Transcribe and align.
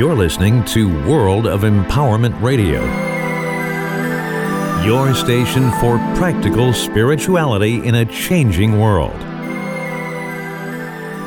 You're 0.00 0.16
listening 0.16 0.64
to 0.64 0.88
World 1.06 1.46
of 1.46 1.60
Empowerment 1.60 2.40
Radio, 2.40 2.80
your 4.82 5.14
station 5.14 5.70
for 5.72 5.98
practical 6.16 6.72
spirituality 6.72 7.86
in 7.86 7.96
a 7.96 8.06
changing 8.06 8.80
world. 8.80 9.20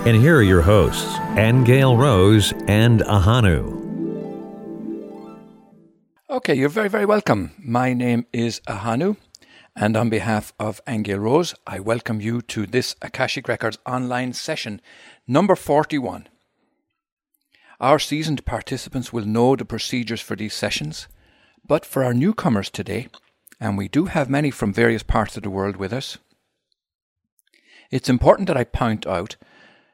And 0.08 0.18
here 0.18 0.38
are 0.38 0.42
your 0.42 0.64
hosts, 0.64 1.20
Angel 1.38 1.96
Rose 1.96 2.52
and 2.68 3.02
Ahanu. 3.02 3.62
Okay, 6.32 6.56
you're 6.56 6.68
very, 6.68 6.90
very 6.90 7.06
welcome. 7.06 7.52
My 7.60 7.94
name 7.94 8.26
is 8.34 8.60
Ahanu, 8.62 9.18
and 9.76 9.96
on 9.96 10.10
behalf 10.10 10.52
of 10.60 10.82
Angel 10.88 11.20
Rose, 11.20 11.54
I 11.68 11.80
welcome 11.80 12.22
you 12.22 12.42
to 12.42 12.66
this 12.66 12.96
Akashic 13.04 13.48
Records 13.48 13.78
online 13.86 14.34
session 14.34 14.82
number 15.28 15.56
41. 15.56 16.28
Our 17.80 18.00
seasoned 18.00 18.46
participants 18.46 19.12
will 19.12 19.26
know 19.26 19.56
the 19.56 19.66
procedures 19.66 20.22
for 20.22 20.36
these 20.36 20.54
sessions, 20.54 21.08
but 21.66 21.86
for 21.86 22.04
our 22.04 22.14
newcomers 22.14 22.70
today, 22.70 23.08
and 23.60 23.78
we 23.78 23.88
do 23.88 24.06
have 24.06 24.30
many 24.30 24.52
from 24.52 24.74
various 24.74 25.04
parts 25.04 25.38
of 25.38 25.44
the 25.44 25.50
world 25.50 25.78
with 25.78 25.94
us, 25.94 26.18
it's 27.92 28.10
important 28.10 28.48
that 28.48 28.58
I 28.58 28.64
point 28.64 29.06
out 29.06 29.36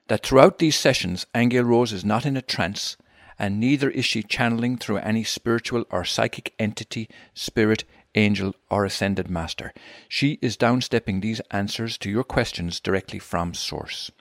that 0.07 0.25
throughout 0.25 0.57
these 0.57 0.77
sessions, 0.77 1.25
Angel 1.35 1.63
Rose 1.63 1.91
is 1.91 2.05
not 2.05 2.25
in 2.25 2.37
a 2.37 2.41
trance, 2.41 2.97
and 3.37 3.59
neither 3.59 3.89
is 3.89 4.05
she 4.05 4.23
channeling 4.23 4.77
through 4.77 4.97
any 4.97 5.23
spiritual 5.23 5.85
or 5.89 6.03
psychic 6.03 6.53
entity, 6.59 7.09
spirit, 7.33 7.83
angel, 8.15 8.55
or 8.69 8.85
ascended 8.85 9.29
master. 9.29 9.73
She 10.07 10.39
is 10.41 10.57
downstepping 10.57 11.21
these 11.21 11.41
answers 11.51 11.97
to 11.99 12.09
your 12.09 12.23
questions 12.23 12.79
directly 12.79 13.19
from 13.19 13.53
Source. 13.53 14.11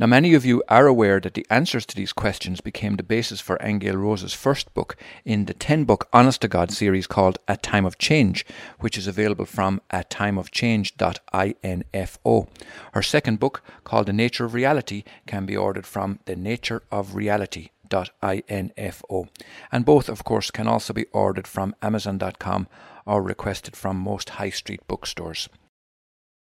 Now, 0.00 0.06
many 0.06 0.32
of 0.34 0.44
you 0.44 0.62
are 0.68 0.86
aware 0.86 1.18
that 1.18 1.34
the 1.34 1.44
answers 1.50 1.84
to 1.86 1.96
these 1.96 2.12
questions 2.12 2.60
became 2.60 2.94
the 2.94 3.02
basis 3.02 3.40
for 3.40 3.58
Angel 3.60 3.96
Rose's 3.96 4.32
first 4.32 4.72
book 4.72 4.94
in 5.24 5.46
the 5.46 5.54
10 5.54 5.86
book 5.86 6.08
Honest 6.12 6.42
to 6.42 6.48
God 6.48 6.70
series 6.70 7.08
called 7.08 7.40
A 7.48 7.56
Time 7.56 7.84
of 7.84 7.98
Change, 7.98 8.46
which 8.78 8.96
is 8.96 9.08
available 9.08 9.44
from 9.44 9.80
a 9.90 10.04
timeofchange.info. 10.04 12.48
Her 12.92 13.02
second 13.02 13.40
book, 13.40 13.64
called 13.82 14.06
The 14.06 14.12
Nature 14.12 14.44
of 14.44 14.54
Reality, 14.54 15.02
can 15.26 15.46
be 15.46 15.56
ordered 15.56 15.84
from 15.84 16.20
the 16.26 16.36
Nature 16.36 16.84
of 16.92 17.16
Reality. 17.16 17.70
.info. 17.90 19.28
And 19.72 19.86
both, 19.86 20.10
of 20.10 20.22
course, 20.22 20.50
can 20.50 20.68
also 20.68 20.92
be 20.92 21.06
ordered 21.06 21.48
from 21.48 21.74
Amazon.com 21.80 22.68
or 23.06 23.22
requested 23.22 23.74
from 23.74 23.96
most 23.96 24.28
high 24.28 24.50
street 24.50 24.86
bookstores. 24.86 25.48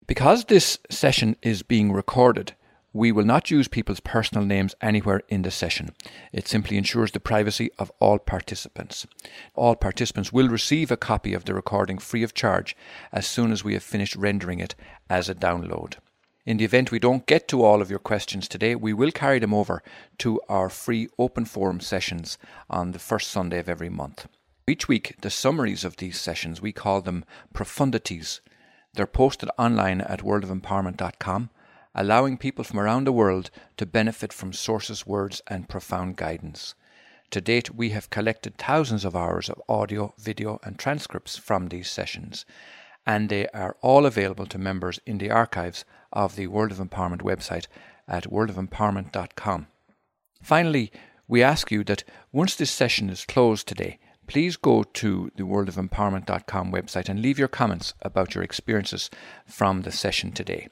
Because 0.07 0.45
this 0.45 0.79
session 0.91 1.37
is 1.41 1.63
being 1.63 1.93
recorded, 1.93 2.53
we 2.93 3.13
will 3.13 3.25
not 3.25 3.51
use 3.51 3.69
people's 3.69 4.01
personal 4.01 4.45
names 4.45 4.75
anywhere 4.81 5.23
in 5.29 5.43
the 5.43 5.51
session. 5.51 5.91
It 6.33 6.49
simply 6.49 6.77
ensures 6.77 7.13
the 7.13 7.21
privacy 7.21 7.71
of 7.79 7.93
all 8.01 8.19
participants. 8.19 9.07
All 9.55 9.77
participants 9.77 10.33
will 10.33 10.49
receive 10.49 10.91
a 10.91 10.97
copy 10.97 11.33
of 11.33 11.45
the 11.45 11.55
recording 11.55 11.99
free 11.99 12.23
of 12.23 12.35
charge 12.35 12.77
as 13.13 13.27
soon 13.27 13.53
as 13.53 13.63
we 13.63 13.75
have 13.75 13.83
finished 13.83 14.17
rendering 14.17 14.59
it 14.59 14.75
as 15.09 15.29
a 15.29 15.35
download. 15.35 15.95
In 16.45 16.57
the 16.57 16.65
event 16.65 16.91
we 16.91 16.99
don't 16.99 17.27
get 17.27 17.47
to 17.49 17.63
all 17.63 17.81
of 17.81 17.91
your 17.91 17.99
questions 17.99 18.49
today, 18.49 18.75
we 18.75 18.93
will 18.93 19.13
carry 19.13 19.39
them 19.39 19.55
over 19.55 19.83
to 20.19 20.41
our 20.49 20.69
free 20.69 21.09
open 21.19 21.45
forum 21.45 21.81
sessions 21.81 22.39
on 22.69 22.91
the 22.91 22.99
first 22.99 23.31
Sunday 23.31 23.59
of 23.59 23.69
every 23.69 23.91
month. 23.91 24.27
Each 24.67 24.89
week, 24.89 25.17
the 25.21 25.31
summaries 25.31 25.85
of 25.85 25.97
these 25.97 26.21
sessions, 26.21 26.61
we 26.61 26.73
call 26.73 27.03
them 27.03 27.25
profundities. 27.55 28.41
They're 28.95 29.07
posted 29.07 29.51
online 29.59 30.01
at 30.01 30.21
worldofempowerment.com 30.21 31.51
allowing 31.95 32.39
people 32.39 32.65
from 32.65 32.79
around 32.79 33.05
the 33.05 33.13
world 33.13 33.51
to 33.77 33.87
benefit 33.87 34.33
from 34.33 34.53
Source's 34.53 35.07
words 35.07 35.43
and 35.47 35.69
profound 35.69 36.17
guidance. 36.17 36.75
To 37.31 37.41
date, 37.41 37.75
we 37.75 37.91
have 37.91 38.11
collected 38.11 38.57
thousands 38.57 39.05
of 39.05 39.15
hours 39.15 39.49
of 39.49 39.63
audio, 39.69 40.15
video, 40.19 40.59
and 40.65 40.79
transcripts 40.79 41.37
from 41.37 41.69
these 41.69 41.91
sessions, 41.91 42.45
and 43.07 43.29
they 43.29 43.47
are 43.49 43.77
all 43.81 44.05
available 44.05 44.47
to 44.47 44.59
members 44.59 45.01
in 45.07 45.19
the 45.19 45.31
archives 45.31 45.85
of 46.13 46.37
the 46.37 46.49
World 46.49 46.73
of 46.73 46.79
Empowerment 46.79 47.23
website 47.23 47.67
at 48.09 48.31
worldofempowerment.com. 48.31 49.69
Finally, 50.43 50.91
we 51.29 51.43
ask 51.43 51.71
you 51.71 51.85
that 51.85 52.03
once 52.33 52.57
this 52.57 52.71
session 52.71 53.09
is 53.09 53.25
closed 53.25 53.69
today, 53.69 54.01
please 54.27 54.57
go 54.57 54.83
to 54.83 55.31
the 55.37 55.45
worldofempowerment.com 55.45 56.73
website 56.73 57.09
and 57.09 57.21
leave 57.21 57.39
your 57.39 57.49
comments 57.49 57.95
about 58.03 58.35
your 58.35 58.45
experiences 58.45 59.11
from 59.47 59.83
the 59.83 59.93
session 59.93 60.33
today. 60.33 60.69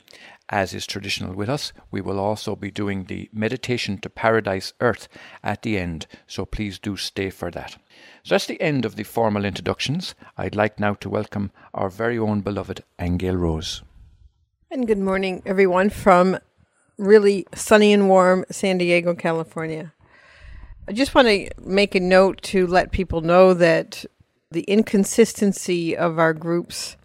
As 0.50 0.72
is 0.72 0.86
traditional 0.86 1.34
with 1.34 1.48
us, 1.48 1.72
we 1.90 2.00
will 2.00 2.18
also 2.18 2.56
be 2.56 2.70
doing 2.70 3.04
the 3.04 3.28
meditation 3.32 3.98
to 3.98 4.08
paradise 4.08 4.72
earth 4.80 5.06
at 5.42 5.62
the 5.62 5.78
end, 5.78 6.06
so 6.26 6.46
please 6.46 6.78
do 6.78 6.96
stay 6.96 7.28
for 7.28 7.50
that. 7.50 7.72
So 8.22 8.34
that's 8.34 8.46
the 8.46 8.60
end 8.60 8.84
of 8.84 8.96
the 8.96 9.02
formal 9.02 9.44
introductions. 9.44 10.14
I'd 10.36 10.56
like 10.56 10.80
now 10.80 10.94
to 10.94 11.10
welcome 11.10 11.50
our 11.74 11.90
very 11.90 12.18
own 12.18 12.40
beloved 12.40 12.82
Angel 12.98 13.36
Rose. 13.36 13.82
And 14.70 14.86
good 14.86 14.98
morning, 14.98 15.42
everyone, 15.46 15.90
from 15.90 16.38
really 16.98 17.46
sunny 17.54 17.92
and 17.92 18.08
warm 18.08 18.44
San 18.50 18.78
Diego, 18.78 19.14
California. 19.14 19.92
I 20.86 20.92
just 20.92 21.14
want 21.14 21.28
to 21.28 21.50
make 21.60 21.94
a 21.94 22.00
note 22.00 22.42
to 22.42 22.66
let 22.66 22.92
people 22.92 23.20
know 23.20 23.54
that 23.54 24.04
the 24.50 24.62
inconsistency 24.62 25.96
of 25.96 26.18
our 26.18 26.32
groups 26.32 26.96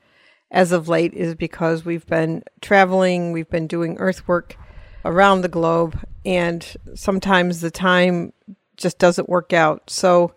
as 0.54 0.72
of 0.72 0.88
late 0.88 1.14
is 1.14 1.34
because 1.34 1.84
we've 1.84 2.06
been 2.06 2.44
traveling, 2.62 3.32
we've 3.32 3.50
been 3.50 3.68
doing 3.68 3.98
earthwork 3.98 4.56
around 5.04 5.42
the 5.42 5.50
globe, 5.50 6.00
and 6.24 6.76
sometimes 6.94 7.60
the 7.60 7.72
time 7.72 8.32
just 8.78 9.00
doesn't 9.00 9.28
work 9.28 9.52
out. 9.52 9.90
So 9.90 10.36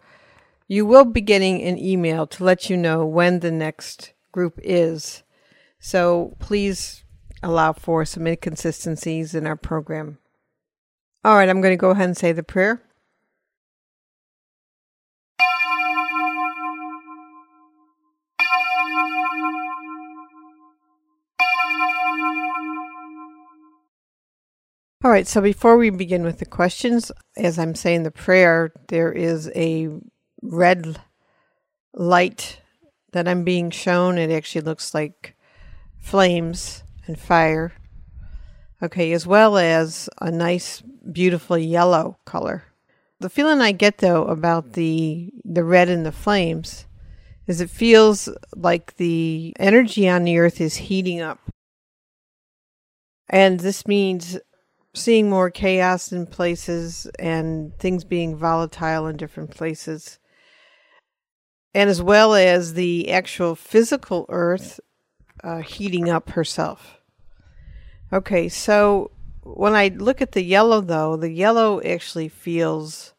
you 0.66 0.86
will 0.86 1.04
be 1.04 1.20
getting 1.20 1.62
an 1.62 1.78
email 1.78 2.26
to 2.28 2.44
let 2.44 2.70
you 2.70 2.76
know 2.76 3.04
when 3.04 3.40
the 3.40 3.52
next 3.52 4.14
group 4.32 4.58
is. 4.62 5.22
So 5.78 6.34
please 6.38 7.04
allow 7.42 7.74
for 7.74 8.04
some 8.06 8.26
inconsistencies 8.26 9.34
in 9.34 9.46
our 9.46 9.56
program. 9.56 10.18
All 11.24 11.36
right, 11.36 11.48
I'm 11.48 11.60
going 11.60 11.72
to 11.72 11.76
go 11.76 11.90
ahead 11.90 12.06
and 12.06 12.16
say 12.16 12.32
the 12.32 12.42
prayer. 12.42 12.82
All 25.04 25.12
right, 25.12 25.26
so 25.26 25.40
before 25.40 25.76
we 25.76 25.90
begin 25.90 26.24
with 26.24 26.40
the 26.40 26.46
questions, 26.46 27.12
as 27.36 27.58
I'm 27.58 27.76
saying 27.76 28.02
the 28.02 28.10
prayer, 28.10 28.72
there 28.88 29.12
is 29.12 29.48
a 29.54 29.88
red 30.42 31.00
light 31.94 32.60
that 33.12 33.28
I'm 33.28 33.44
being 33.44 33.70
shown. 33.70 34.18
It 34.18 34.32
actually 34.32 34.62
looks 34.62 34.94
like 34.94 35.36
flames 35.98 36.82
and 37.06 37.18
fire. 37.18 37.72
Okay, 38.82 39.12
as 39.12 39.26
well 39.26 39.56
as 39.56 40.08
a 40.20 40.30
nice, 40.30 40.82
beautiful 41.12 41.56
yellow 41.56 42.18
color. 42.24 42.64
The 43.20 43.30
feeling 43.30 43.60
I 43.60 43.72
get 43.72 43.98
though 43.98 44.24
about 44.24 44.72
the 44.72 45.30
the 45.44 45.64
red 45.64 45.88
and 45.88 46.04
the 46.04 46.12
flames 46.12 46.86
is 47.46 47.60
it 47.60 47.70
feels 47.70 48.28
like 48.54 48.96
the 48.96 49.54
energy 49.58 50.08
on 50.08 50.24
the 50.24 50.38
earth 50.38 50.60
is 50.60 50.76
heating 50.76 51.20
up. 51.20 51.38
And 53.28 53.60
this 53.60 53.86
means 53.86 54.38
seeing 54.94 55.28
more 55.28 55.50
chaos 55.50 56.12
in 56.12 56.26
places 56.26 57.06
and 57.18 57.76
things 57.78 58.04
being 58.04 58.36
volatile 58.36 59.06
in 59.06 59.16
different 59.16 59.50
places. 59.50 60.18
And 61.74 61.90
as 61.90 62.00
well 62.00 62.34
as 62.34 62.74
the 62.74 63.10
actual 63.10 63.54
physical 63.54 64.24
earth 64.28 64.80
uh, 65.44 65.58
heating 65.58 66.08
up 66.08 66.30
herself. 66.30 66.98
Okay, 68.12 68.48
so 68.48 69.10
when 69.42 69.74
I 69.74 69.88
look 69.88 70.22
at 70.22 70.32
the 70.32 70.42
yellow, 70.42 70.80
though, 70.80 71.16
the 71.16 71.30
yellow 71.30 71.82
actually 71.82 72.28
feels 72.28 73.12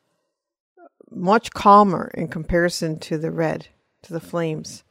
much 1.11 1.51
calmer 1.51 2.11
in 2.13 2.27
comparison 2.27 2.99
to 2.99 3.17
the 3.17 3.31
red, 3.31 3.67
to 4.03 4.13
the 4.13 4.19
flames. 4.19 4.83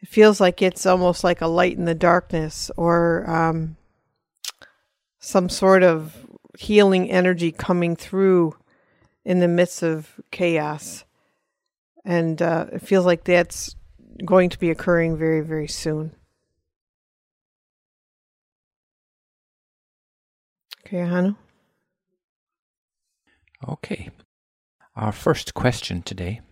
It 0.00 0.08
feels 0.08 0.40
like 0.40 0.60
it's 0.60 0.84
almost 0.84 1.24
like 1.24 1.40
a 1.40 1.46
light 1.46 1.76
in 1.76 1.86
the 1.86 1.94
darkness 1.94 2.70
or 2.76 3.28
um, 3.28 3.76
some 5.24 5.48
sort 5.48 5.82
of 5.82 6.26
healing 6.58 7.10
energy 7.10 7.50
coming 7.50 7.96
through 7.96 8.54
in 9.24 9.40
the 9.40 9.48
midst 9.48 9.82
of 9.82 10.20
chaos. 10.30 11.04
And 12.04 12.42
uh, 12.42 12.66
it 12.74 12.82
feels 12.82 13.06
like 13.06 13.24
that's 13.24 13.74
going 14.22 14.50
to 14.50 14.58
be 14.58 14.70
occurring 14.70 15.16
very, 15.16 15.40
very 15.40 15.66
soon. 15.66 16.14
Okay, 20.86 21.00
Hanu? 21.00 21.36
Okay. 23.66 24.10
Our 24.94 25.10
first 25.10 25.54
question 25.54 26.02
today. 26.02 26.42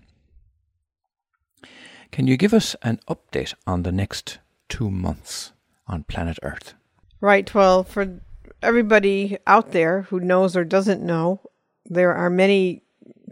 Can 2.10 2.26
you 2.26 2.38
give 2.38 2.54
us 2.54 2.74
an 2.80 3.00
update 3.06 3.52
on 3.66 3.82
the 3.82 3.92
next 3.92 4.38
two 4.70 4.90
months 4.90 5.52
on 5.86 6.04
planet 6.04 6.38
Earth? 6.42 6.72
Right. 7.20 7.54
Well, 7.54 7.84
for 7.84 8.20
everybody 8.62 9.38
out 9.46 9.72
there 9.72 10.02
who 10.02 10.20
knows 10.20 10.56
or 10.56 10.64
doesn't 10.64 11.02
know, 11.02 11.40
there 11.84 12.14
are 12.14 12.30
many 12.30 12.82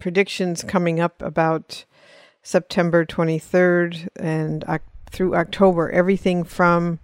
predictions 0.00 0.62
coming 0.62 1.00
up 1.00 1.22
about 1.22 1.84
September 2.42 3.04
23rd 3.04 4.08
and 4.16 4.64
through 5.10 5.34
October. 5.34 5.90
Everything 5.90 6.44
from 6.44 6.98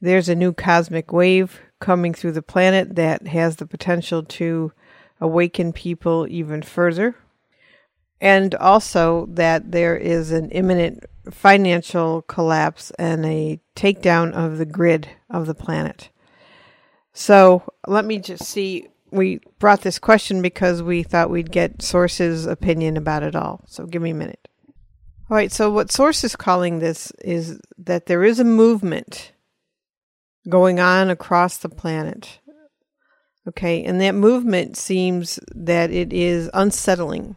there's 0.00 0.28
a 0.28 0.34
new 0.34 0.52
cosmic 0.52 1.12
wave 1.12 1.60
coming 1.78 2.14
through 2.14 2.32
the 2.32 2.42
planet 2.42 2.96
that 2.96 3.26
has 3.26 3.56
the 3.56 3.66
potential 3.66 4.22
to 4.22 4.72
awaken 5.20 5.72
people 5.72 6.26
even 6.28 6.62
further. 6.62 7.16
And 8.20 8.54
also 8.54 9.26
that 9.30 9.72
there 9.72 9.96
is 9.96 10.30
an 10.30 10.50
imminent 10.50 11.04
financial 11.30 12.22
collapse 12.22 12.90
and 12.98 13.24
a 13.24 13.60
takedown 13.76 14.32
of 14.32 14.58
the 14.58 14.66
grid 14.66 15.08
of 15.30 15.46
the 15.46 15.54
planet. 15.54 16.10
So 17.12 17.62
let 17.86 18.04
me 18.04 18.18
just 18.18 18.44
see. 18.44 18.88
We 19.10 19.40
brought 19.58 19.80
this 19.82 19.98
question 19.98 20.40
because 20.40 20.82
we 20.82 21.02
thought 21.02 21.30
we'd 21.30 21.50
get 21.50 21.82
Source's 21.82 22.46
opinion 22.46 22.96
about 22.96 23.24
it 23.24 23.34
all. 23.34 23.64
So 23.66 23.86
give 23.86 24.02
me 24.02 24.10
a 24.10 24.14
minute. 24.14 24.48
All 25.28 25.36
right, 25.36 25.52
so 25.52 25.70
what 25.70 25.92
Source 25.92 26.24
is 26.24 26.36
calling 26.36 26.78
this 26.78 27.12
is 27.24 27.60
that 27.78 28.06
there 28.06 28.24
is 28.24 28.40
a 28.40 28.44
movement 28.44 29.32
going 30.48 30.80
on 30.80 31.10
across 31.10 31.56
the 31.56 31.68
planet. 31.68 32.40
Okay, 33.48 33.84
and 33.84 34.00
that 34.00 34.14
movement 34.14 34.76
seems 34.76 35.38
that 35.54 35.90
it 35.90 36.12
is 36.12 36.50
unsettling 36.52 37.36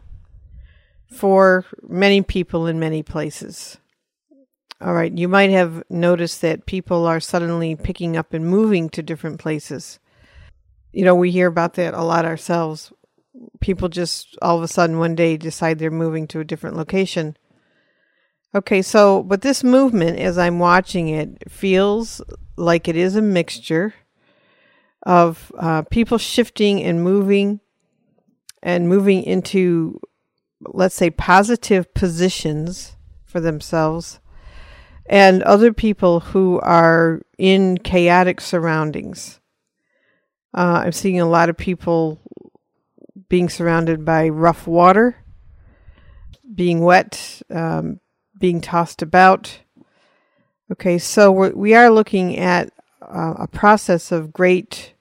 for 1.12 1.66
many 1.88 2.22
people 2.22 2.68
in 2.68 2.80
many 2.80 3.04
places. 3.04 3.78
All 4.84 4.94
right, 4.94 5.18
you 5.18 5.30
might 5.30 5.50
have 5.52 5.82
noticed 5.90 6.42
that 6.42 6.66
people 6.66 7.06
are 7.06 7.22
suddenly 7.22 7.74
picking 7.74 8.18
up 8.18 8.34
and 8.34 8.46
moving 8.46 8.90
to 8.90 9.02
different 9.02 9.40
places. 9.40 9.98
You 10.92 11.06
know, 11.06 11.16
we 11.16 11.32
hear 11.32 11.48
about 11.48 11.76
that 11.76 11.94
a 11.94 12.04
lot 12.04 12.26
ourselves. 12.26 12.92
People 13.62 13.88
just 13.88 14.38
all 14.42 14.58
of 14.58 14.64
a 14.64 14.68
sudden 14.68 15.00
one 15.00 15.16
day 15.16 15.38
decide 15.38 15.80
they're 15.80 15.90
moving 15.90 16.28
to 16.28 16.42
a 16.42 16.44
different 16.44 16.76
location. 16.76 17.38
Okay, 18.54 18.82
so, 18.82 19.24
but 19.24 19.42
this 19.42 19.64
movement, 19.64 20.20
as 20.20 20.38
I'm 20.38 20.60
watching 20.60 21.08
it, 21.08 21.50
feels 21.50 22.22
like 22.58 22.90
it 22.90 22.98
is 22.98 23.16
a 23.16 23.22
mixture 23.22 23.94
of 25.04 25.50
uh, 25.58 25.84
people 25.84 26.18
shifting 26.18 26.84
and 26.84 27.02
moving 27.02 27.62
and 28.62 28.90
moving 28.90 29.24
into, 29.24 30.02
let's 30.62 30.96
say, 30.96 31.10
positive 31.10 31.94
positions 31.94 32.98
for 33.24 33.40
themselves 33.40 34.20
and 35.06 35.44
other 35.44 35.74
people 35.74 36.20
who 36.22 36.60
are 36.62 37.22
in 37.38 37.78
chaotic 37.78 38.40
surroundings. 38.40 39.40
Uh, 40.54 40.84
I'm 40.86 40.92
seeing 40.92 41.20
a 41.20 41.26
lot 41.26 41.50
of 41.50 41.58
people 41.58 42.20
being 43.28 43.50
surrounded 43.50 44.06
by 44.06 44.30
rough 44.30 44.68
water, 44.68 45.18
being 46.54 46.82
wet, 46.82 47.42
um, 47.50 48.00
being 48.38 48.62
tossed 48.62 49.02
about. 49.02 49.60
Okay, 50.72 50.98
so 50.98 51.32
we're, 51.32 51.54
we 51.54 51.74
are 51.74 51.90
looking 51.90 52.38
at 52.38 52.72
uh, 53.02 53.34
a 53.40 53.48
process 53.48 54.12
of 54.12 54.32
great, 54.32 54.94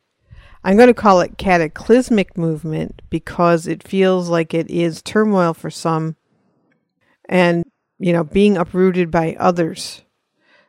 I'm 0.65 0.77
going 0.77 0.89
to 0.89 0.95
call 0.95 1.21
it 1.21 1.39
cataclysmic 1.39 2.37
movement 2.37 3.03
because 3.11 3.67
it 3.67 3.87
feels 3.87 4.29
like 4.29 4.55
it 4.55 4.71
is 4.71 5.03
turmoil 5.03 5.55
for 5.55 5.71
some 5.71 6.17
and 7.29 7.65
you 8.03 8.13
know, 8.13 8.25
being 8.25 8.57
uprooted 8.57 9.13
by 9.13 9.37
others. 9.39 10.03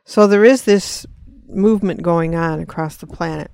So 0.04 0.28
there 0.28 0.44
is 0.44 0.64
this 0.64 1.04
movement 1.48 2.00
going 2.00 2.36
on 2.36 2.60
across 2.60 2.96
the 2.96 3.08
planet. 3.08 3.50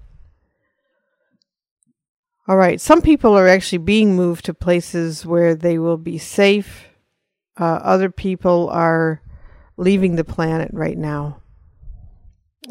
All 2.47 2.59
right, 2.59 2.79
some 2.79 3.00
people 3.00 3.32
are 3.38 3.49
actually 3.49 3.79
being 3.79 4.15
moved 4.15 4.44
to 4.44 4.55
places 4.55 5.25
where 5.25 5.55
they 5.55 5.79
will 5.79 5.97
be 5.97 6.19
safe. 6.19 6.88
Uh, 7.59 7.81
other 7.82 8.11
people 8.11 8.69
are 8.69 9.23
leaving 9.79 10.17
the 10.17 10.25
planet 10.25 10.71
right 10.75 10.99
now. 10.99 11.41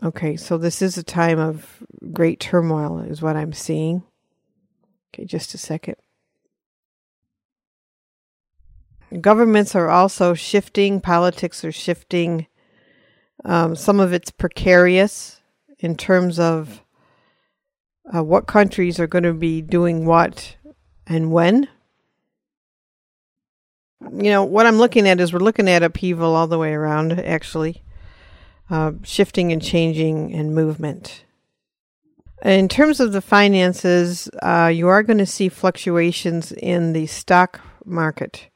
Okay, 0.03 0.37
so 0.37 0.59
this 0.59 0.79
is 0.79 0.95
a 0.95 1.03
time 1.03 1.39
of 1.39 1.81
great 2.13 2.39
turmoil, 2.39 2.99
is 2.99 3.19
what 3.19 3.35
I'm 3.35 3.53
seeing. 3.53 4.03
Okay, 5.11 5.25
just 5.25 5.55
a 5.55 5.57
second. 5.57 5.95
Governments 9.21 9.75
are 9.75 9.89
also 9.89 10.33
shifting, 10.33 11.01
politics 11.01 11.65
are 11.65 11.71
shifting. 11.71 12.45
Um, 13.43 13.75
some 13.75 13.99
of 13.99 14.13
it's 14.13 14.29
precarious 14.29 15.41
in 15.79 15.95
terms 15.95 16.39
of 16.39 16.83
uh, 18.13 18.23
what 18.23 18.47
countries 18.47 18.99
are 18.99 19.07
going 19.07 19.23
to 19.23 19.33
be 19.33 19.61
doing 19.61 20.05
what 20.05 20.55
and 21.07 21.31
when. 21.31 21.67
You 24.01 24.29
know, 24.31 24.43
what 24.43 24.65
I'm 24.65 24.77
looking 24.77 25.07
at 25.07 25.19
is 25.19 25.33
we're 25.33 25.39
looking 25.39 25.67
at 25.67 25.83
upheaval 25.83 26.35
all 26.35 26.47
the 26.47 26.57
way 26.57 26.73
around, 26.73 27.13
actually, 27.19 27.83
uh, 28.69 28.93
shifting 29.03 29.51
and 29.51 29.61
changing 29.61 30.33
and 30.33 30.53
movement. 30.53 31.25
In 32.43 32.69
terms 32.69 32.99
of 32.99 33.11
the 33.11 33.21
finances, 33.21 34.29
uh, 34.41 34.71
you 34.73 34.87
are 34.87 35.03
going 35.03 35.17
to 35.17 35.25
see 35.25 35.49
fluctuations 35.49 36.53
in 36.53 36.93
the 36.93 37.07
stock 37.07 37.59
market. 37.83 38.49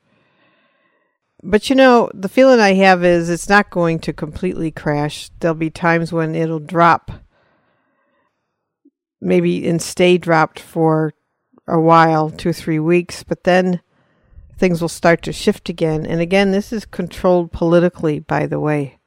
But 1.45 1.69
you 1.69 1.75
know, 1.75 2.09
the 2.13 2.29
feeling 2.29 2.61
I 2.61 2.73
have 2.75 3.03
is 3.03 3.29
it's 3.29 3.49
not 3.49 3.69
going 3.69 3.99
to 3.99 4.13
completely 4.13 4.71
crash. 4.71 5.29
There'll 5.39 5.55
be 5.55 5.69
times 5.69 6.13
when 6.13 6.35
it'll 6.35 6.59
drop, 6.59 7.11
maybe 9.19 9.67
and 9.67 9.81
stay 9.81 10.17
dropped 10.17 10.59
for 10.59 11.13
a 11.67 11.79
while, 11.79 12.29
two 12.29 12.53
three 12.53 12.79
weeks, 12.79 13.23
but 13.23 13.43
then 13.43 13.81
things 14.57 14.81
will 14.81 14.89
start 14.89 15.21
to 15.23 15.33
shift 15.33 15.67
again. 15.67 16.05
And 16.05 16.21
again, 16.21 16.51
this 16.51 16.71
is 16.71 16.85
controlled 16.85 17.51
politically, 17.51 18.19
by 18.19 18.47
the 18.47 18.59
way. 18.59 18.99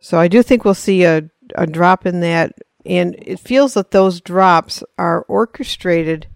So 0.00 0.18
I 0.18 0.28
do 0.28 0.42
think 0.42 0.64
we'll 0.64 0.74
see 0.74 1.04
a, 1.04 1.30
a 1.54 1.66
drop 1.66 2.04
in 2.04 2.20
that. 2.20 2.52
And 2.84 3.14
it 3.18 3.38
feels 3.38 3.74
that 3.74 3.92
those 3.92 4.20
drops 4.20 4.82
are 4.98 5.22
orchestrated 5.22 6.26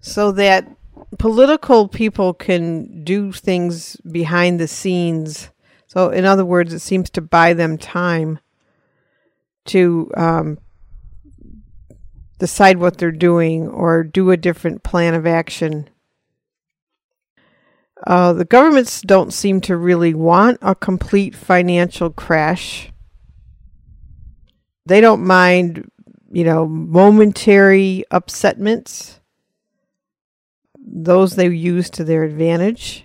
so 0.00 0.32
that 0.32 0.68
political 1.18 1.88
people 1.88 2.34
can 2.34 3.04
do 3.04 3.32
things 3.32 3.96
behind 3.96 4.58
the 4.58 4.68
scenes. 4.68 5.50
So, 5.86 6.10
in 6.10 6.24
other 6.24 6.44
words, 6.44 6.72
it 6.72 6.80
seems 6.80 7.10
to 7.10 7.20
buy 7.20 7.52
them 7.52 7.78
time 7.78 8.38
to 9.66 10.10
um, 10.16 10.58
decide 12.38 12.78
what 12.78 12.98
they're 12.98 13.10
doing 13.10 13.68
or 13.68 14.04
do 14.04 14.30
a 14.30 14.36
different 14.36 14.82
plan 14.82 15.14
of 15.14 15.26
action. 15.26 15.88
Uh, 18.06 18.32
the 18.32 18.44
governments 18.44 19.00
don't 19.00 19.32
seem 19.32 19.60
to 19.62 19.76
really 19.76 20.12
want 20.12 20.58
a 20.60 20.74
complete 20.74 21.34
financial 21.34 22.10
crash. 22.10 22.92
They 24.84 25.00
don't 25.00 25.24
mind, 25.24 25.90
you 26.30 26.44
know, 26.44 26.66
momentary 26.66 28.04
upsetments 28.10 29.20
those 30.84 31.34
they 31.34 31.48
use 31.48 31.90
to 31.90 32.04
their 32.04 32.24
advantage, 32.24 33.04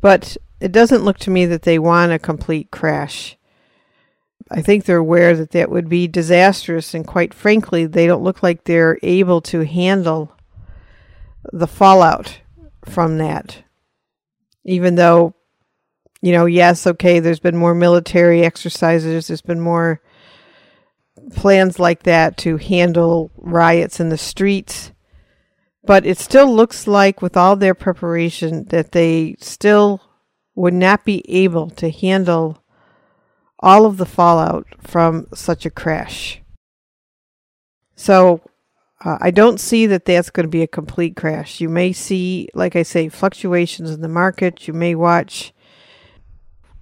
but 0.00 0.36
it 0.60 0.72
doesn't 0.72 1.04
look 1.04 1.18
to 1.18 1.30
me 1.30 1.46
that 1.46 1.62
they 1.62 1.78
want 1.78 2.12
a 2.12 2.18
complete 2.18 2.70
crash. 2.70 3.36
I 4.50 4.62
think 4.62 4.84
they're 4.84 4.98
aware 4.98 5.36
that 5.36 5.50
that 5.50 5.70
would 5.70 5.88
be 5.88 6.06
disastrous, 6.06 6.94
and 6.94 7.06
quite 7.06 7.34
frankly, 7.34 7.86
they 7.86 8.06
don't 8.06 8.22
look 8.22 8.42
like 8.42 8.64
they're 8.64 8.98
able 9.02 9.40
to 9.42 9.64
handle 9.64 10.32
the 11.52 11.66
fallout 11.66 12.40
from 12.84 13.18
that. 13.18 13.62
Even 14.64 14.94
though, 14.94 15.34
you 16.22 16.32
know, 16.32 16.46
yes, 16.46 16.86
okay, 16.86 17.18
there's 17.18 17.40
been 17.40 17.56
more 17.56 17.74
military 17.74 18.44
exercises, 18.44 19.28
there's 19.28 19.40
been 19.40 19.60
more 19.60 20.00
plans 21.34 21.78
like 21.78 22.04
that 22.04 22.36
to 22.38 22.56
handle 22.56 23.30
riots 23.36 23.98
in 23.98 24.10
the 24.10 24.18
streets. 24.18 24.92
But 25.86 26.04
it 26.04 26.18
still 26.18 26.52
looks 26.52 26.86
like, 26.86 27.22
with 27.22 27.36
all 27.36 27.56
their 27.56 27.74
preparation, 27.74 28.64
that 28.66 28.92
they 28.92 29.36
still 29.38 30.02
would 30.54 30.74
not 30.74 31.04
be 31.04 31.24
able 31.28 31.70
to 31.70 31.90
handle 31.90 32.62
all 33.60 33.86
of 33.86 33.96
the 33.96 34.06
fallout 34.06 34.66
from 34.80 35.26
such 35.32 35.64
a 35.64 35.70
crash. 35.70 36.42
So 37.94 38.40
uh, 39.04 39.18
I 39.20 39.30
don't 39.30 39.60
see 39.60 39.86
that 39.86 40.04
that's 40.04 40.30
going 40.30 40.44
to 40.44 40.50
be 40.50 40.62
a 40.62 40.66
complete 40.66 41.16
crash. 41.16 41.60
You 41.60 41.68
may 41.68 41.92
see, 41.92 42.48
like 42.54 42.74
I 42.74 42.82
say, 42.82 43.08
fluctuations 43.08 43.90
in 43.90 44.00
the 44.00 44.08
market. 44.08 44.66
You 44.66 44.74
may 44.74 44.94
watch 44.94 45.54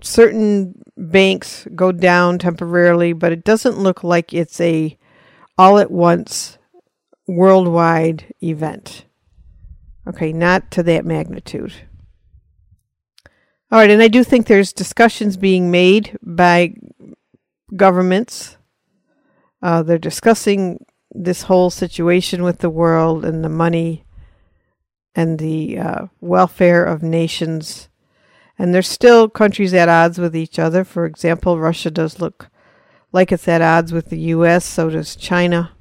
certain 0.00 0.82
banks 0.96 1.66
go 1.74 1.92
down 1.92 2.38
temporarily, 2.38 3.12
but 3.12 3.32
it 3.32 3.44
doesn't 3.44 3.78
look 3.78 4.02
like 4.02 4.32
it's 4.32 4.60
a 4.60 4.98
all 5.58 5.78
at 5.78 5.90
once 5.90 6.58
worldwide 7.26 8.34
event. 8.42 9.04
Okay, 10.06 10.32
not 10.32 10.70
to 10.72 10.82
that 10.82 11.04
magnitude. 11.04 11.72
All 13.70 13.78
right, 13.78 13.90
and 13.90 14.02
I 14.02 14.08
do 14.08 14.22
think 14.22 14.46
there's 14.46 14.72
discussions 14.72 15.36
being 15.36 15.70
made 15.70 16.16
by 16.22 16.74
governments. 17.74 18.56
Uh, 19.62 19.82
they're 19.82 19.98
discussing 19.98 20.84
this 21.10 21.42
whole 21.42 21.70
situation 21.70 22.42
with 22.42 22.58
the 22.58 22.70
world 22.70 23.24
and 23.24 23.42
the 23.42 23.48
money 23.48 24.04
and 25.14 25.38
the 25.38 25.78
uh, 25.78 26.06
welfare 26.20 26.84
of 26.84 27.02
nations. 27.02 27.88
And 28.58 28.74
there's 28.74 28.88
still 28.88 29.28
countries 29.28 29.72
at 29.74 29.88
odds 29.88 30.18
with 30.18 30.36
each 30.36 30.58
other. 30.58 30.84
For 30.84 31.06
example, 31.06 31.58
Russia 31.58 31.90
does 31.90 32.20
look 32.20 32.50
like 33.12 33.32
it's 33.32 33.48
at 33.48 33.62
odds 33.62 33.92
with 33.92 34.10
the 34.10 34.18
U.S., 34.18 34.64
so 34.64 34.90
does 34.90 35.16
China. 35.16 35.73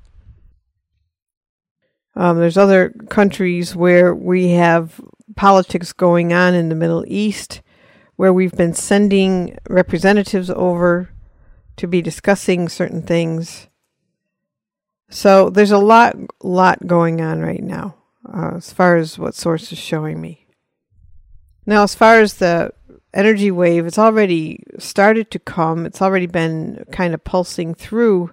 Um, 2.15 2.39
there's 2.39 2.57
other 2.57 2.89
countries 3.09 3.75
where 3.75 4.13
we 4.13 4.51
have 4.51 5.01
politics 5.35 5.93
going 5.93 6.31
on 6.31 6.53
in 6.53 6.69
the 6.69 6.75
Middle 6.75 7.03
East, 7.07 7.61
where 8.15 8.33
we've 8.33 8.51
been 8.51 8.73
sending 8.73 9.57
representatives 9.69 10.49
over 10.51 11.09
to 11.77 11.87
be 11.87 12.01
discussing 12.01 12.69
certain 12.69 13.01
things. 13.01 13.67
So 15.09 15.49
there's 15.49 15.71
a 15.71 15.79
lot, 15.79 16.15
lot 16.43 16.85
going 16.85 17.21
on 17.21 17.41
right 17.41 17.63
now, 17.63 17.95
uh, 18.31 18.53
as 18.57 18.71
far 18.71 18.97
as 18.97 19.17
what 19.17 19.35
source 19.35 19.71
is 19.71 19.79
showing 19.79 20.21
me. 20.21 20.45
Now, 21.65 21.83
as 21.83 21.95
far 21.95 22.19
as 22.19 22.35
the 22.35 22.71
energy 23.13 23.51
wave, 23.51 23.85
it's 23.85 23.99
already 23.99 24.63
started 24.77 25.31
to 25.31 25.39
come. 25.39 25.85
It's 25.85 26.01
already 26.01 26.27
been 26.27 26.83
kind 26.91 27.13
of 27.13 27.23
pulsing 27.23 27.73
through 27.73 28.31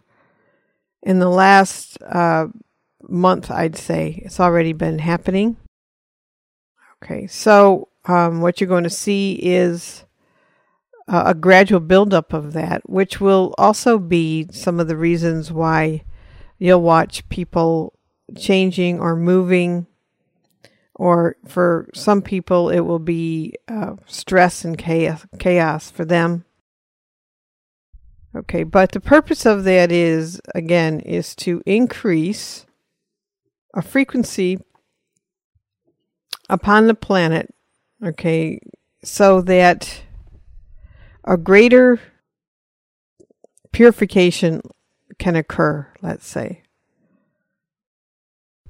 in 1.02 1.18
the 1.18 1.28
last 1.28 2.00
uh, 2.02 2.48
month, 3.10 3.50
I'd 3.50 3.76
say. 3.76 4.22
It's 4.24 4.40
already 4.40 4.72
been 4.72 4.98
happening. 4.98 5.56
Okay, 7.02 7.26
so 7.26 7.88
um, 8.04 8.40
what 8.40 8.60
you're 8.60 8.68
going 8.68 8.84
to 8.84 8.90
see 8.90 9.34
is 9.34 10.04
uh, 11.08 11.24
a 11.26 11.34
gradual 11.34 11.80
buildup 11.80 12.32
of 12.32 12.52
that, 12.52 12.88
which 12.88 13.20
will 13.20 13.54
also 13.58 13.98
be 13.98 14.46
some 14.52 14.78
of 14.78 14.88
the 14.88 14.96
reasons 14.96 15.50
why 15.50 16.04
you'll 16.58 16.82
watch 16.82 17.28
people 17.28 17.98
changing 18.36 19.00
or 19.00 19.16
moving. 19.16 19.86
Or 20.94 21.36
for 21.46 21.88
some 21.94 22.20
people, 22.20 22.68
it 22.68 22.80
will 22.80 22.98
be 22.98 23.54
uh, 23.66 23.96
stress 24.06 24.64
and 24.64 24.76
chaos, 24.76 25.26
chaos 25.38 25.90
for 25.90 26.04
them. 26.04 26.44
Okay, 28.36 28.62
but 28.62 28.92
the 28.92 29.00
purpose 29.00 29.44
of 29.46 29.64
that 29.64 29.90
is, 29.90 30.40
again, 30.54 31.00
is 31.00 31.34
to 31.36 31.62
increase 31.66 32.66
a 33.74 33.82
frequency 33.82 34.58
upon 36.48 36.86
the 36.86 36.94
planet, 36.94 37.54
okay, 38.04 38.60
so 39.02 39.40
that 39.42 40.02
a 41.24 41.36
greater 41.36 42.00
purification 43.72 44.60
can 45.18 45.36
occur, 45.36 45.86
let's 46.02 46.26
say. 46.26 46.62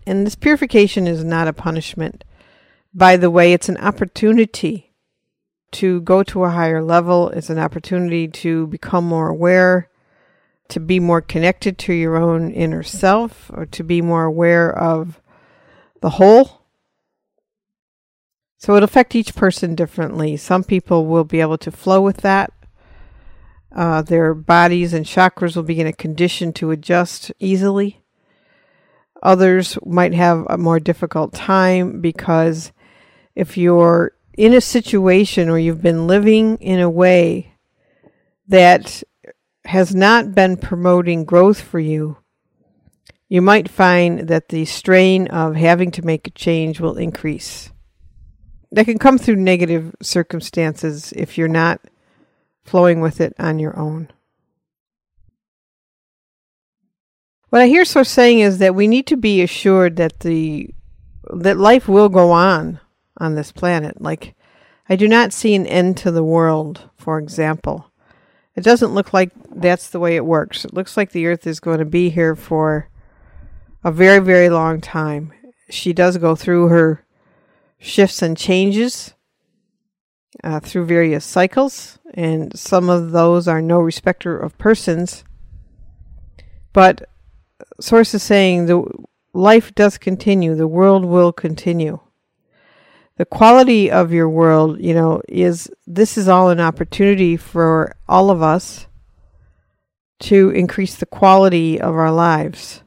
And 0.07 0.27
this 0.27 0.35
purification 0.35 1.07
is 1.07 1.25
not 1.25 1.49
a 1.49 1.53
punishment. 1.53 2.25
By 2.93 3.17
the 3.17 3.31
way, 3.31 3.53
it's 3.53 3.69
an 3.69 3.77
opportunity 3.77 4.93
to 5.73 6.01
go 6.01 6.23
to 6.25 6.45
a 6.45 6.51
higher 6.51 6.83
level. 6.83 7.29
It's 7.31 7.51
an 7.51 7.59
opportunity 7.59 8.27
to 8.29 8.67
become 8.67 9.05
more 9.05 9.29
aware, 9.29 9.89
to 10.71 10.81
be 10.81 11.01
more 11.01 11.21
connected 11.21 11.79
to 11.79 11.93
your 11.93 12.17
own 12.17 12.51
inner 12.51 12.83
self, 12.83 13.51
or 13.53 13.67
to 13.67 13.83
be 13.83 14.01
more 14.01 14.25
aware 14.25 14.77
of 14.77 15.21
the 16.01 16.11
whole. 16.11 16.61
So 18.59 18.77
it'll 18.77 18.85
affect 18.85 19.15
each 19.15 19.35
person 19.35 19.75
differently. 19.75 20.37
Some 20.37 20.65
people 20.65 21.07
will 21.07 21.25
be 21.25 21.41
able 21.41 21.59
to 21.59 21.71
flow 21.71 22.01
with 22.03 22.19
that. 22.19 22.53
Uh, 23.75 24.03
their 24.03 24.35
bodies 24.35 24.93
and 24.93 25.07
chakras 25.07 25.57
will 25.57 25.63
be 25.63 25.81
in 25.81 25.87
a 25.87 25.93
condition 25.93 26.53
to 26.55 26.71
adjust 26.71 27.33
easily. 27.39 28.03
Others 29.23 29.79
might 29.85 30.15
have 30.15 30.47
a 30.49 30.59
more 30.59 30.81
difficult 30.81 31.33
time 31.33 32.01
because 32.01 32.73
if 33.35 33.57
you're 33.57 34.13
in 34.37 34.55
a 34.55 34.61
situation 34.61 35.51
where 35.51 35.59
you've 35.59 35.83
been 35.83 36.07
living 36.07 36.57
in 36.59 36.81
a 36.81 36.91
way 36.91 37.55
that 38.49 39.03
has 39.65 39.95
not 39.95 40.35
been 40.35 40.57
promoting 40.57 41.25
growth 41.25 41.61
for 41.61 41.79
you, 41.79 42.17
you 43.29 43.43
might 43.43 43.69
find 43.69 44.29
that 44.29 44.49
the 44.49 44.65
strain 44.65 45.29
of 45.29 45.55
having 45.55 45.91
to 45.93 46.05
make 46.05 46.27
a 46.27 46.31
change 46.31 46.81
will 46.81 46.97
increase 46.97 47.71
that 48.73 48.85
can 48.85 48.99
come 48.99 49.19
through 49.19 49.37
negative 49.37 49.95
circumstances 50.01 51.13
if 51.13 51.37
you're 51.37 51.49
not 51.49 51.81
flowing 52.65 53.01
with 53.01 53.21
it 53.21 53.35
on 53.39 53.59
your 53.59 53.77
own. 53.79 54.09
What 57.49 57.63
I 57.63 57.67
hear 57.67 57.85
so 57.85 58.05
saying 58.05 58.41
is 58.41 58.59
that 58.59 58.77
we 58.77 58.87
need 58.87 59.07
to 59.09 59.17
be 59.17 59.43
assured 59.43 59.97
that 59.97 60.21
the 60.21 60.71
that 61.33 61.59
life 61.59 61.89
will 61.89 62.09
go 62.09 62.31
on 62.31 62.81
on 63.19 63.35
this 63.35 63.51
planet. 63.51 64.01
Like 64.01 64.37
I 64.89 64.95
do 64.95 65.09
not 65.09 65.33
see 65.33 65.55
an 65.55 65.67
end 65.67 65.97
to 65.99 66.13
the 66.13 66.25
world, 66.25 66.89
for 66.97 67.19
example. 67.19 67.90
It 68.57 68.65
doesn't 68.65 68.95
look 68.95 69.13
like 69.13 69.31
that's 69.51 69.91
the 69.91 70.01
way 70.01 70.17
it 70.17 70.25
works. 70.25 70.65
It 70.65 70.75
looks 70.75 70.97
like 70.97 71.13
the 71.13 71.27
earth 71.27 71.47
is 71.47 71.61
going 71.61 71.79
to 71.79 71.85
be 71.85 72.11
here 72.11 72.35
for 72.35 72.89
a 73.85 73.93
very, 73.93 74.19
very 74.19 74.51
long 74.51 74.81
time. 74.81 75.33
She 75.71 75.93
does 75.93 76.17
go 76.17 76.35
through 76.35 76.69
her 76.69 77.05
shifts 77.79 78.23
and 78.23 78.37
changes 78.37 79.15
uh, 80.45 80.61
through 80.61 80.85
various 80.87 81.25
cycles, 81.25 81.99
and 82.15 82.57
some 82.59 82.89
of 82.89 83.13
those 83.13 83.49
are 83.49 83.63
no 83.63 83.79
respecter 83.79 84.37
of 84.37 84.59
persons. 84.59 85.25
But 86.73 87.09
Source 87.81 88.15
is 88.15 88.23
saying 88.23 88.67
the 88.67 88.85
life 89.33 89.75
does 89.75 89.99
continue, 89.99 90.55
the 90.55 90.69
world 90.69 91.05
will 91.05 91.33
continue. 91.33 92.01
The 93.21 93.27
quality 93.27 93.91
of 93.91 94.15
your 94.15 94.31
world, 94.31 94.81
you 94.81 94.95
know, 94.95 95.21
is 95.29 95.71
this 95.87 96.17
is 96.17 96.27
all 96.27 96.49
an 96.49 96.59
opportunity 96.59 97.37
for 97.37 97.95
all 98.09 98.31
of 98.31 98.41
us 98.41 98.87
to 100.21 100.49
increase 100.49 100.95
the 100.95 101.05
quality 101.05 101.79
of 101.79 101.95
our 101.95 102.11
lives. 102.11 102.83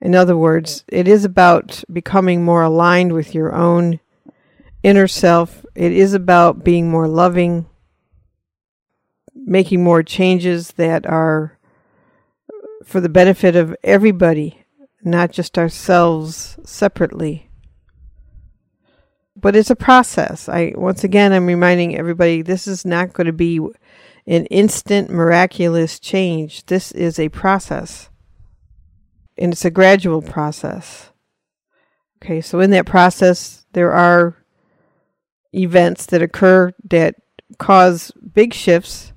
In 0.00 0.14
other 0.14 0.34
words, 0.34 0.86
it 0.88 1.06
is 1.06 1.26
about 1.26 1.84
becoming 1.92 2.42
more 2.42 2.62
aligned 2.62 3.12
with 3.12 3.34
your 3.34 3.54
own 3.54 4.00
inner 4.82 5.06
self. 5.06 5.66
It 5.74 5.92
is 5.92 6.14
about 6.14 6.64
being 6.64 6.88
more 6.88 7.06
loving, 7.06 7.66
making 9.34 9.84
more 9.84 10.02
changes 10.02 10.68
that 10.78 11.04
are 11.04 11.58
for 12.82 12.98
the 12.98 13.10
benefit 13.10 13.56
of 13.56 13.76
everybody, 13.84 14.64
not 15.04 15.32
just 15.32 15.58
ourselves 15.58 16.58
separately. 16.64 17.50
But 19.42 19.54
it's 19.54 19.70
a 19.70 19.76
process. 19.76 20.48
I 20.48 20.72
once 20.74 21.04
again 21.04 21.34
I'm 21.34 21.46
reminding 21.46 21.98
everybody 21.98 22.40
this 22.40 22.66
is 22.66 22.86
not 22.86 23.12
going 23.12 23.26
to 23.26 23.32
be 23.32 23.60
an 24.26 24.46
instant 24.46 25.10
miraculous 25.10 25.98
change. 25.98 26.64
This 26.66 26.92
is 26.92 27.18
a 27.18 27.28
process 27.28 28.08
and 29.36 29.52
it's 29.52 29.64
a 29.64 29.70
gradual 29.70 30.22
process. 30.22 31.10
Okay, 32.22 32.40
so 32.40 32.60
in 32.60 32.70
that 32.70 32.86
process, 32.86 33.66
there 33.72 33.92
are 33.92 34.36
events 35.52 36.06
that 36.06 36.22
occur 36.22 36.72
that 36.90 37.16
cause 37.58 38.12
big 38.32 38.54
shifts, 38.54 39.12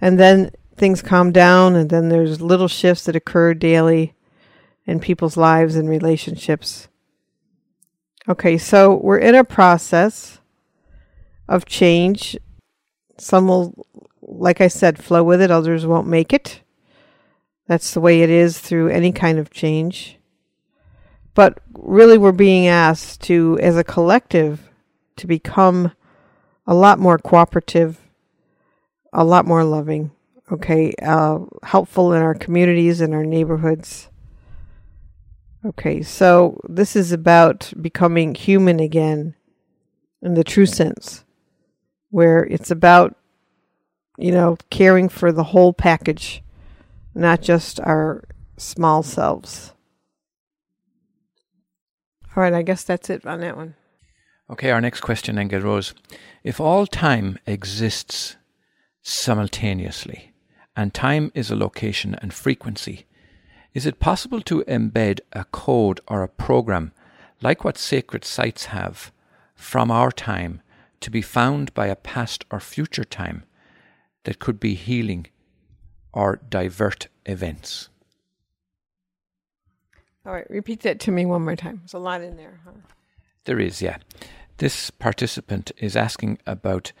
and 0.00 0.18
then 0.18 0.50
things 0.76 1.02
calm 1.02 1.30
down, 1.30 1.76
and 1.76 1.90
then 1.90 2.08
there's 2.08 2.40
little 2.40 2.68
shifts 2.68 3.04
that 3.04 3.14
occur 3.16 3.54
daily 3.54 4.14
in 4.86 4.98
people's 4.98 5.36
lives 5.36 5.76
and 5.76 5.88
relationships. 5.88 6.88
Okay, 8.28 8.56
so 8.56 8.94
we're 8.94 9.18
in 9.18 9.34
a 9.34 9.42
process 9.42 10.38
of 11.48 11.66
change. 11.66 12.36
Some 13.18 13.48
will, 13.48 13.86
like 14.22 14.60
I 14.60 14.68
said, 14.68 15.02
flow 15.02 15.24
with 15.24 15.42
it, 15.42 15.50
others 15.50 15.86
won't 15.86 16.06
make 16.06 16.32
it. 16.32 16.60
That's 17.66 17.94
the 17.94 18.00
way 18.00 18.22
it 18.22 18.30
is 18.30 18.60
through 18.60 18.90
any 18.90 19.10
kind 19.10 19.40
of 19.40 19.50
change. 19.50 20.18
But 21.34 21.58
really, 21.72 22.16
we're 22.16 22.30
being 22.30 22.68
asked 22.68 23.22
to, 23.22 23.58
as 23.60 23.76
a 23.76 23.82
collective, 23.84 24.70
to 25.16 25.26
become 25.26 25.90
a 26.64 26.74
lot 26.74 27.00
more 27.00 27.18
cooperative, 27.18 27.98
a 29.12 29.24
lot 29.24 29.46
more 29.46 29.64
loving, 29.64 30.12
okay, 30.50 30.94
uh, 31.02 31.40
helpful 31.64 32.12
in 32.12 32.22
our 32.22 32.34
communities 32.34 33.00
and 33.00 33.14
our 33.14 33.24
neighborhoods. 33.24 34.10
Okay, 35.64 36.02
so 36.02 36.60
this 36.68 36.96
is 36.96 37.12
about 37.12 37.72
becoming 37.80 38.34
human 38.34 38.80
again 38.80 39.34
in 40.20 40.34
the 40.34 40.44
true 40.44 40.66
sense, 40.66 41.24
where 42.10 42.44
it's 42.44 42.70
about, 42.70 43.16
you 44.18 44.32
know, 44.32 44.56
caring 44.70 45.08
for 45.08 45.32
the 45.32 45.44
whole 45.44 45.72
package 45.72 46.42
not 47.14 47.42
just 47.42 47.80
our 47.80 48.24
small 48.56 49.02
selves. 49.02 49.72
All 52.34 52.42
right, 52.42 52.54
I 52.54 52.62
guess 52.62 52.84
that's 52.84 53.10
it 53.10 53.26
on 53.26 53.40
that 53.40 53.56
one. 53.56 53.74
Okay, 54.50 54.70
our 54.70 54.80
next 54.80 55.00
question 55.00 55.36
then 55.36 55.48
Rose. 55.48 55.94
If 56.42 56.60
all 56.60 56.86
time 56.86 57.38
exists 57.46 58.36
simultaneously, 59.02 60.32
and 60.74 60.94
time 60.94 61.30
is 61.34 61.50
a 61.50 61.56
location 61.56 62.16
and 62.20 62.32
frequency, 62.32 63.06
is 63.74 63.86
it 63.86 64.00
possible 64.00 64.40
to 64.42 64.64
embed 64.64 65.20
a 65.32 65.44
code 65.44 66.00
or 66.08 66.22
a 66.22 66.28
program 66.28 66.92
like 67.40 67.64
what 67.64 67.78
sacred 67.78 68.24
sites 68.24 68.66
have, 68.66 69.12
from 69.54 69.90
our 69.90 70.12
time 70.12 70.60
to 71.00 71.10
be 71.10 71.22
found 71.22 71.74
by 71.74 71.88
a 71.88 71.96
past 71.96 72.44
or 72.50 72.60
future 72.60 73.04
time 73.04 73.44
that 74.24 74.38
could 74.38 74.60
be 74.60 74.74
healing 74.74 75.26
or 76.12 76.40
divert 76.48 77.08
events. 77.26 77.88
All 80.24 80.32
right, 80.32 80.48
repeat 80.48 80.80
that 80.80 81.00
to 81.00 81.10
me 81.10 81.26
one 81.26 81.42
more 81.42 81.56
time. 81.56 81.78
There's 81.78 81.94
a 81.94 81.98
lot 81.98 82.22
in 82.22 82.36
there, 82.36 82.60
huh? 82.64 82.72
There 83.44 83.58
is, 83.58 83.82
yeah. 83.82 83.96
This 84.58 84.90
participant 84.90 85.72
is 85.78 85.96
asking 85.96 86.38
about 86.46 86.92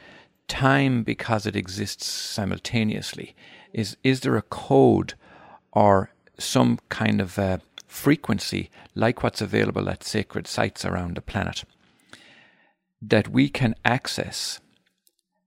time 0.48 1.04
because 1.04 1.46
it 1.46 1.54
exists 1.54 2.06
simultaneously. 2.06 3.36
Is 3.72 3.96
is 4.02 4.20
there 4.20 4.36
a 4.36 4.42
code 4.42 5.14
or 5.72 6.10
some 6.38 6.78
kind 6.88 7.20
of 7.20 7.38
a 7.38 7.60
frequency 7.86 8.70
like 8.94 9.22
what's 9.22 9.40
available 9.40 9.88
at 9.88 10.02
sacred 10.02 10.46
sites 10.46 10.84
around 10.84 11.14
the 11.14 11.20
planet 11.20 11.64
that 13.02 13.28
we 13.28 13.48
can 13.48 13.74
access 13.84 14.60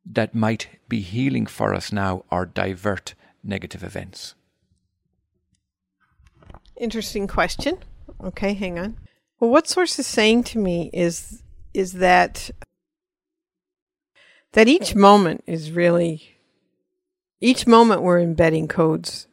that 0.05 0.35
might 0.35 0.67
be 0.87 1.01
healing 1.01 1.45
for 1.45 1.73
us 1.73 1.91
now 1.91 2.23
or 2.29 2.45
divert 2.45 3.15
negative 3.43 3.83
events? 3.83 4.35
Interesting 6.77 7.27
question. 7.27 7.77
Okay, 8.23 8.53
hang 8.53 8.77
on. 8.77 8.97
Well, 9.39 9.49
what 9.49 9.67
source 9.67 9.97
is 9.97 10.07
saying 10.07 10.43
to 10.45 10.59
me 10.59 10.89
is 10.93 11.41
is 11.73 11.93
that 11.93 12.51
that 14.53 14.67
each 14.67 14.95
moment 14.95 15.43
is 15.45 15.71
really 15.71 16.37
each 17.41 17.67
moment 17.67 18.01
we're 18.01 18.19
embedding 18.19 18.67
codes 18.67 19.27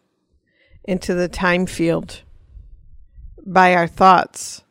into 0.85 1.15
the 1.15 1.29
time 1.29 1.67
field 1.67 2.23
by 3.45 3.75
our 3.75 3.87
thoughts 3.87 4.63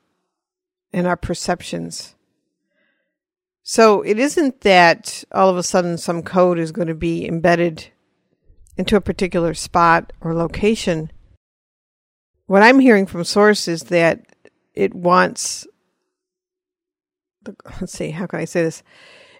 and 0.93 1.07
our 1.07 1.17
perceptions. 1.17 2.15
So 3.63 4.01
it 4.01 4.19
isn't 4.19 4.61
that 4.61 5.23
all 5.31 5.49
of 5.49 5.57
a 5.57 5.63
sudden 5.63 5.97
some 5.97 6.23
code 6.23 6.59
is 6.59 6.71
going 6.71 6.87
to 6.87 6.95
be 6.95 7.25
embedded 7.25 7.87
into 8.75 8.95
a 8.95 9.01
particular 9.01 9.53
spot 9.53 10.11
or 10.19 10.33
location. 10.33 11.11
What 12.47 12.63
I'm 12.63 12.79
hearing 12.79 13.05
from 13.05 13.23
Source 13.23 13.67
is 13.67 13.83
that 13.83 14.25
it 14.73 14.93
wants, 14.93 15.67
let's 17.79 17.93
see, 17.93 18.11
how 18.11 18.25
can 18.25 18.39
I 18.39 18.45
say 18.45 18.63
this? 18.63 18.83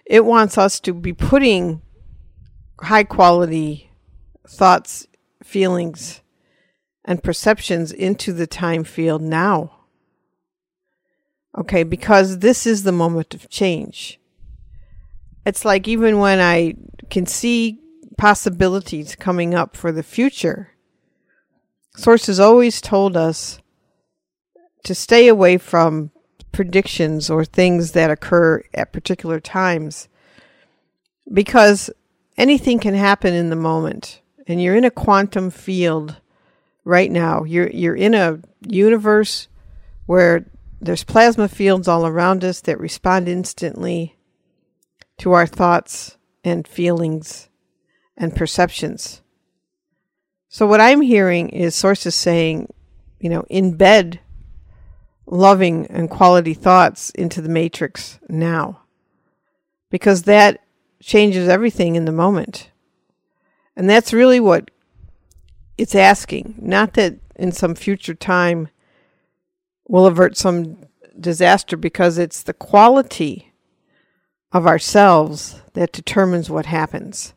It 0.06 0.24
wants 0.24 0.56
us 0.56 0.80
to 0.80 0.94
be 0.94 1.12
putting 1.12 1.82
high 2.80 3.04
quality 3.04 3.90
thoughts, 4.48 5.06
feelings, 5.42 6.21
and 7.04 7.22
perceptions 7.22 7.92
into 7.92 8.32
the 8.32 8.46
time 8.46 8.84
field 8.84 9.22
now. 9.22 9.78
Okay, 11.56 11.82
because 11.82 12.38
this 12.38 12.66
is 12.66 12.82
the 12.82 12.92
moment 12.92 13.34
of 13.34 13.50
change. 13.50 14.18
It's 15.44 15.64
like 15.64 15.88
even 15.88 16.18
when 16.18 16.40
I 16.40 16.74
can 17.10 17.26
see 17.26 17.80
possibilities 18.16 19.16
coming 19.16 19.54
up 19.54 19.76
for 19.76 19.92
the 19.92 20.02
future, 20.02 20.70
sources 21.96 22.38
always 22.40 22.80
told 22.80 23.16
us 23.16 23.60
to 24.84 24.94
stay 24.94 25.28
away 25.28 25.58
from 25.58 26.10
predictions 26.52 27.28
or 27.28 27.44
things 27.44 27.92
that 27.92 28.10
occur 28.10 28.62
at 28.74 28.92
particular 28.92 29.40
times 29.40 30.08
because 31.32 31.90
anything 32.36 32.78
can 32.78 32.94
happen 32.94 33.34
in 33.34 33.50
the 33.50 33.56
moment 33.56 34.20
and 34.46 34.62
you're 34.62 34.76
in 34.76 34.84
a 34.84 34.90
quantum 34.90 35.50
field 35.50 36.20
right 36.84 37.10
now 37.10 37.44
you're 37.44 37.70
you're 37.70 37.94
in 37.94 38.14
a 38.14 38.40
universe 38.66 39.48
where 40.06 40.44
there's 40.80 41.04
plasma 41.04 41.48
fields 41.48 41.86
all 41.86 42.06
around 42.06 42.44
us 42.44 42.60
that 42.60 42.80
respond 42.80 43.28
instantly 43.28 44.16
to 45.18 45.32
our 45.32 45.46
thoughts 45.46 46.16
and 46.44 46.66
feelings 46.66 47.48
and 48.16 48.34
perceptions 48.34 49.22
so 50.48 50.66
what 50.66 50.80
i'm 50.80 51.00
hearing 51.00 51.48
is 51.50 51.74
sources 51.74 52.14
saying 52.14 52.72
you 53.20 53.30
know 53.30 53.42
embed 53.50 54.18
loving 55.26 55.86
and 55.86 56.10
quality 56.10 56.54
thoughts 56.54 57.10
into 57.10 57.40
the 57.40 57.48
matrix 57.48 58.18
now 58.28 58.82
because 59.90 60.22
that 60.22 60.58
changes 61.00 61.48
everything 61.48 61.96
in 61.96 62.06
the 62.06 62.12
moment. 62.12 62.70
And 63.76 63.88
that's 63.88 64.12
really 64.12 64.40
what 64.40 64.70
it's 65.82 65.94
asking. 65.96 66.54
Not 66.58 66.94
that 66.94 67.16
in 67.36 67.50
some 67.50 67.74
future 67.74 68.14
time 68.14 68.68
we'll 69.88 70.06
avert 70.06 70.36
some 70.36 70.78
disaster 71.18 71.76
because 71.76 72.18
it's 72.18 72.42
the 72.42 72.54
quality 72.54 73.52
of 74.52 74.66
ourselves 74.66 75.60
that 75.74 75.92
determines 75.92 76.48
what 76.48 76.66
happens. 76.66 77.34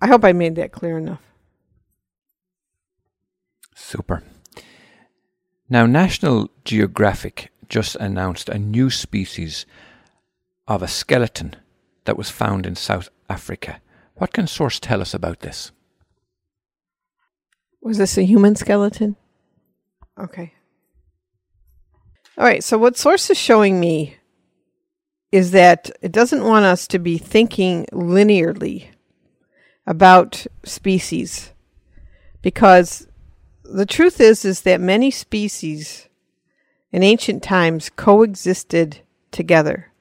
I 0.00 0.08
hope 0.08 0.24
I 0.24 0.32
made 0.32 0.56
that 0.56 0.72
clear 0.72 0.98
enough. 0.98 1.22
Super. 3.74 4.22
Now, 5.68 5.86
National 5.86 6.50
Geographic 6.64 7.50
just 7.68 7.96
announced 7.96 8.48
a 8.48 8.58
new 8.58 8.90
species 8.90 9.64
of 10.68 10.82
a 10.82 10.88
skeleton 10.88 11.56
that 12.04 12.18
was 12.18 12.30
found 12.30 12.66
in 12.66 12.76
South 12.76 13.08
Africa. 13.30 13.80
What 14.16 14.32
can 14.32 14.46
Source 14.46 14.78
tell 14.78 15.00
us 15.00 15.14
about 15.14 15.40
this? 15.40 15.72
Was 17.86 17.98
this 17.98 18.18
a 18.18 18.24
human 18.24 18.56
skeleton? 18.56 19.14
Okay. 20.18 20.52
All 22.36 22.44
right, 22.44 22.64
so 22.64 22.76
what 22.78 22.96
Source 22.96 23.30
is 23.30 23.38
showing 23.38 23.78
me 23.78 24.16
is 25.30 25.52
that 25.52 25.92
it 26.02 26.10
doesn't 26.10 26.42
want 26.42 26.64
us 26.64 26.88
to 26.88 26.98
be 26.98 27.16
thinking 27.16 27.86
linearly 27.92 28.88
about 29.86 30.48
species 30.64 31.52
because 32.42 33.06
the 33.62 33.86
truth 33.86 34.20
is 34.20 34.44
is 34.44 34.62
that 34.62 34.80
many 34.80 35.12
species 35.12 36.08
in 36.90 37.04
ancient 37.04 37.40
times 37.40 37.88
coexisted 37.88 38.98
together. 39.30 39.92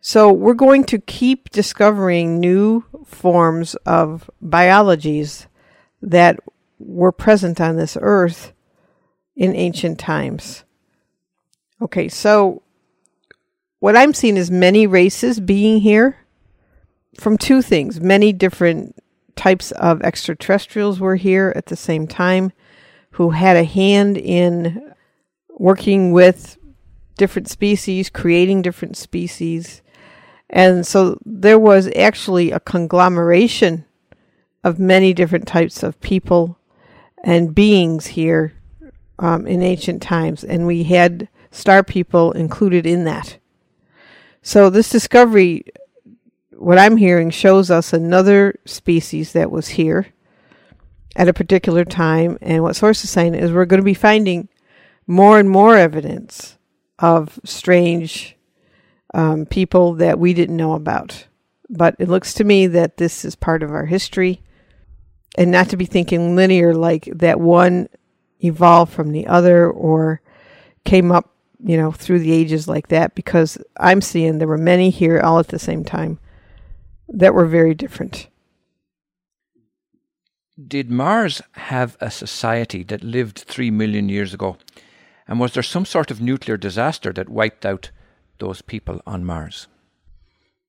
So 0.00 0.30
we're 0.30 0.54
going 0.54 0.84
to 0.84 1.00
keep 1.00 1.50
discovering 1.50 2.38
new 2.38 2.84
forms 3.04 3.74
of 3.84 4.30
biologies 4.40 5.48
that 6.00 6.38
were 6.84 7.12
present 7.12 7.60
on 7.60 7.76
this 7.76 7.96
earth 8.00 8.52
in 9.36 9.54
ancient 9.54 9.98
times. 9.98 10.64
Okay, 11.80 12.08
so 12.08 12.62
what 13.80 13.96
I'm 13.96 14.14
seeing 14.14 14.36
is 14.36 14.50
many 14.50 14.86
races 14.86 15.40
being 15.40 15.80
here 15.80 16.16
from 17.18 17.36
two 17.36 17.62
things. 17.62 18.00
Many 18.00 18.32
different 18.32 18.96
types 19.36 19.72
of 19.72 20.02
extraterrestrials 20.02 21.00
were 21.00 21.16
here 21.16 21.52
at 21.56 21.66
the 21.66 21.76
same 21.76 22.06
time 22.06 22.52
who 23.12 23.30
had 23.30 23.56
a 23.56 23.64
hand 23.64 24.16
in 24.16 24.92
working 25.50 26.12
with 26.12 26.58
different 27.16 27.48
species, 27.48 28.10
creating 28.10 28.62
different 28.62 28.96
species. 28.96 29.82
And 30.50 30.86
so 30.86 31.18
there 31.24 31.58
was 31.58 31.90
actually 31.96 32.50
a 32.50 32.60
conglomeration 32.60 33.84
of 34.62 34.78
many 34.78 35.12
different 35.12 35.46
types 35.46 35.82
of 35.82 36.00
people 36.00 36.58
and 37.24 37.54
beings 37.54 38.06
here 38.06 38.52
um, 39.18 39.46
in 39.46 39.62
ancient 39.62 40.02
times. 40.02 40.44
And 40.44 40.66
we 40.66 40.84
had 40.84 41.28
star 41.50 41.82
people 41.82 42.32
included 42.32 42.86
in 42.86 43.04
that. 43.04 43.38
So 44.42 44.68
this 44.68 44.90
discovery, 44.90 45.64
what 46.52 46.78
I'm 46.78 46.98
hearing, 46.98 47.30
shows 47.30 47.70
us 47.70 47.92
another 47.92 48.60
species 48.66 49.32
that 49.32 49.50
was 49.50 49.68
here 49.68 50.08
at 51.16 51.28
a 51.28 51.32
particular 51.32 51.84
time. 51.84 52.38
And 52.42 52.62
what 52.62 52.76
Source 52.76 53.02
is 53.04 53.10
saying 53.10 53.34
is 53.34 53.50
we're 53.50 53.64
going 53.64 53.80
to 53.80 53.84
be 53.84 53.94
finding 53.94 54.48
more 55.06 55.38
and 55.38 55.48
more 55.48 55.76
evidence 55.76 56.58
of 56.98 57.38
strange 57.44 58.36
um, 59.14 59.46
people 59.46 59.94
that 59.94 60.18
we 60.18 60.34
didn't 60.34 60.56
know 60.56 60.74
about. 60.74 61.26
But 61.70 61.96
it 61.98 62.08
looks 62.08 62.34
to 62.34 62.44
me 62.44 62.66
that 62.66 62.98
this 62.98 63.24
is 63.24 63.34
part 63.34 63.62
of 63.62 63.70
our 63.70 63.86
history 63.86 64.42
and 65.36 65.50
not 65.50 65.68
to 65.70 65.76
be 65.76 65.86
thinking 65.86 66.36
linear 66.36 66.74
like 66.74 67.04
that 67.12 67.40
one 67.40 67.88
evolved 68.40 68.92
from 68.92 69.12
the 69.12 69.26
other 69.26 69.70
or 69.70 70.20
came 70.84 71.10
up, 71.10 71.30
you 71.64 71.76
know, 71.76 71.92
through 71.92 72.18
the 72.20 72.32
ages 72.32 72.68
like 72.68 72.88
that 72.88 73.14
because 73.14 73.58
I'm 73.78 74.00
seeing 74.00 74.38
there 74.38 74.48
were 74.48 74.58
many 74.58 74.90
here 74.90 75.20
all 75.20 75.38
at 75.38 75.48
the 75.48 75.58
same 75.58 75.84
time 75.84 76.18
that 77.08 77.34
were 77.34 77.46
very 77.46 77.74
different 77.74 78.28
did 80.56 80.90
Mars 80.90 81.42
have 81.52 81.96
a 82.00 82.10
society 82.10 82.84
that 82.84 83.02
lived 83.02 83.38
three 83.38 83.70
million 83.70 84.08
years 84.08 84.32
ago? 84.32 84.56
And 85.26 85.40
was 85.40 85.52
there 85.54 85.62
some 85.62 85.84
sort 85.84 86.10
of 86.10 86.20
nuclear 86.20 86.56
disaster 86.56 87.12
that 87.12 87.28
wiped 87.28 87.66
out 87.66 87.90
those 88.38 88.62
people 88.62 89.00
on 89.06 89.24
Mars? 89.24 89.66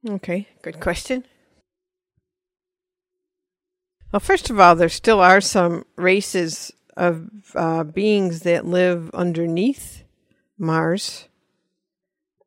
Okay, 0.08 0.48
good 0.62 0.80
question. 0.80 1.26
Well, 4.16 4.22
first 4.22 4.50
of 4.50 4.62
all, 4.62 4.78
there 4.78 4.88
still 4.88 5.20
are 5.20 5.42
some 5.42 5.84
races 5.98 6.72
of 6.96 7.30
uh, 7.54 7.84
beings 7.84 8.44
that 8.44 8.66
live 8.66 9.12
underneath 9.14 10.06
Mars. 10.58 11.28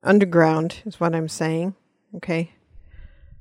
Underground 0.03 0.81
is 0.87 0.99
what 0.99 1.15
I'm 1.15 1.29
saying. 1.29 1.75
Okay. 2.17 2.53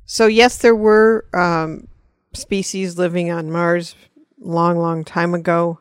So, 0.05 0.27
yes, 0.27 0.57
there 0.57 0.75
were 0.75 1.23
um, 1.33 1.87
species 2.33 2.97
living 2.97 3.31
on 3.31 3.49
Mars 3.49 3.95
long, 4.37 4.77
long 4.77 5.05
time 5.05 5.33
ago. 5.33 5.79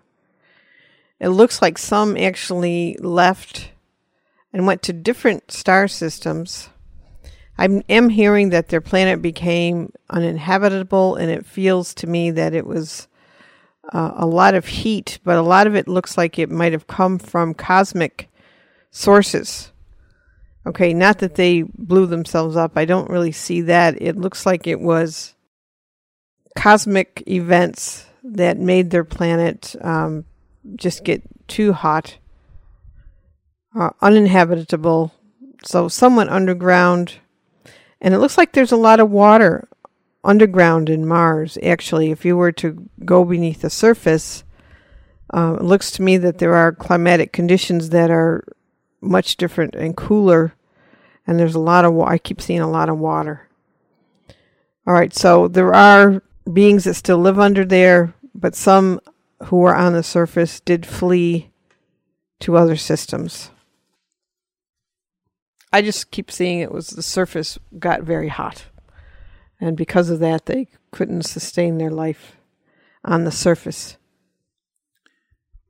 It 1.19 1.31
looks 1.31 1.61
like 1.61 1.79
some 1.79 2.17
actually 2.17 2.97
left 3.01 3.73
and 4.53 4.69
went 4.69 4.83
to 4.83 4.93
different 4.93 5.51
star 5.51 5.89
systems. 5.89 6.69
I 7.59 7.83
am 7.89 8.09
hearing 8.11 8.51
that 8.51 8.69
their 8.69 8.81
planet 8.81 9.23
became 9.23 9.93
uninhabitable, 10.11 11.17
and 11.17 11.31
it 11.31 11.47
feels 11.47 11.95
to 11.95 12.07
me 12.07 12.31
that 12.33 12.55
it 12.55 12.67
was 12.67 13.09
uh, 13.93 14.13
a 14.17 14.27
lot 14.27 14.55
of 14.55 14.67
heat, 14.67 15.19
but 15.25 15.37
a 15.37 15.43
lot 15.43 15.67
of 15.67 15.75
it 15.75 15.89
looks 15.89 16.19
like 16.19 16.39
it 16.39 16.51
might 16.51 16.73
have 16.73 16.87
come 16.87 17.19
from 17.19 17.55
cosmic 17.55 18.29
sources. 18.91 19.73
Okay, 20.67 20.93
not 20.93 21.21
that 21.21 21.37
they 21.37 21.63
blew 21.63 22.07
themselves 22.07 22.57
up. 22.57 22.73
I 22.77 22.85
don't 22.85 23.09
really 23.09 23.33
see 23.33 23.61
that. 23.63 24.01
It 24.03 24.17
looks 24.17 24.45
like 24.45 24.67
it 24.67 24.81
was 24.81 25.35
cosmic 26.57 27.23
events 27.29 28.07
that 28.25 28.59
made 28.59 28.91
their 28.91 29.05
planet 29.05 29.77
um, 29.81 30.25
just 30.75 31.05
get 31.05 31.23
too 31.47 31.73
hot, 31.73 32.19
uh, 33.79 33.91
uninhabitable. 34.03 35.13
So, 35.65 35.89
somewhat 35.89 36.29
underground. 36.29 37.15
And 38.01 38.15
it 38.15 38.19
looks 38.19 38.37
like 38.37 38.53
there's 38.53 38.73
a 38.73 38.77
lot 38.77 39.01
of 39.01 39.11
water 39.11 39.69
underground 40.23 40.91
in 40.91 41.07
Mars. 41.07 41.57
Actually, 41.63 42.11
if 42.11 42.25
you 42.25 42.37
were 42.37 42.53
to 42.53 42.89
go 43.05 43.25
beneath 43.25 43.63
the 43.63 43.71
surface, 43.71 44.45
uh, 45.33 45.57
it 45.59 45.65
looks 45.65 45.91
to 45.93 46.03
me 46.03 46.17
that 46.19 46.39
there 46.39 46.55
are 46.55 46.73
climatic 46.73 47.33
conditions 47.33 47.91
that 47.91 48.11
are 48.11 48.45
much 49.01 49.37
different 49.37 49.75
and 49.75 49.97
cooler. 49.97 50.55
And 51.27 51.39
there's 51.39 51.55
a 51.55 51.61
lot 51.61 51.85
of 51.85 51.99
I 52.01 52.19
keep 52.19 52.41
seeing 52.41 52.61
a 52.61 52.71
lot 52.71 52.89
of 52.89 52.99
water. 52.99 53.49
All 54.87 54.95
right, 54.95 55.13
so 55.13 55.49
there 55.49 55.75
are 55.75 56.23
beings 56.53 56.85
that 56.85 56.95
still 56.95 57.19
live 57.19 57.41
under 57.41 57.65
there, 57.65 58.15
but 58.35 58.55
some 58.55 59.01
who 59.45 59.57
were 59.57 59.75
on 59.75 59.93
the 59.93 60.03
surface 60.03 60.61
did 60.61 60.87
flee 60.87 61.51
to 62.41 62.57
other 62.57 62.77
systems. 62.77 63.51
I 65.77 65.83
just 65.83 66.11
keep 66.11 66.31
seeing 66.31 66.61
it 66.61 66.73
was 66.73 66.89
the 66.89 67.03
surface 67.03 67.59
got 67.79 68.01
very 68.01 68.29
hot. 68.29 68.65
And 69.61 69.77
because 69.77 70.09
of 70.09 70.21
that, 70.21 70.47
they 70.47 70.69
couldn't 70.91 71.25
sustain 71.25 71.77
their 71.77 71.91
life 71.91 72.39
on 73.05 73.25
the 73.25 73.31
surface. 73.31 73.99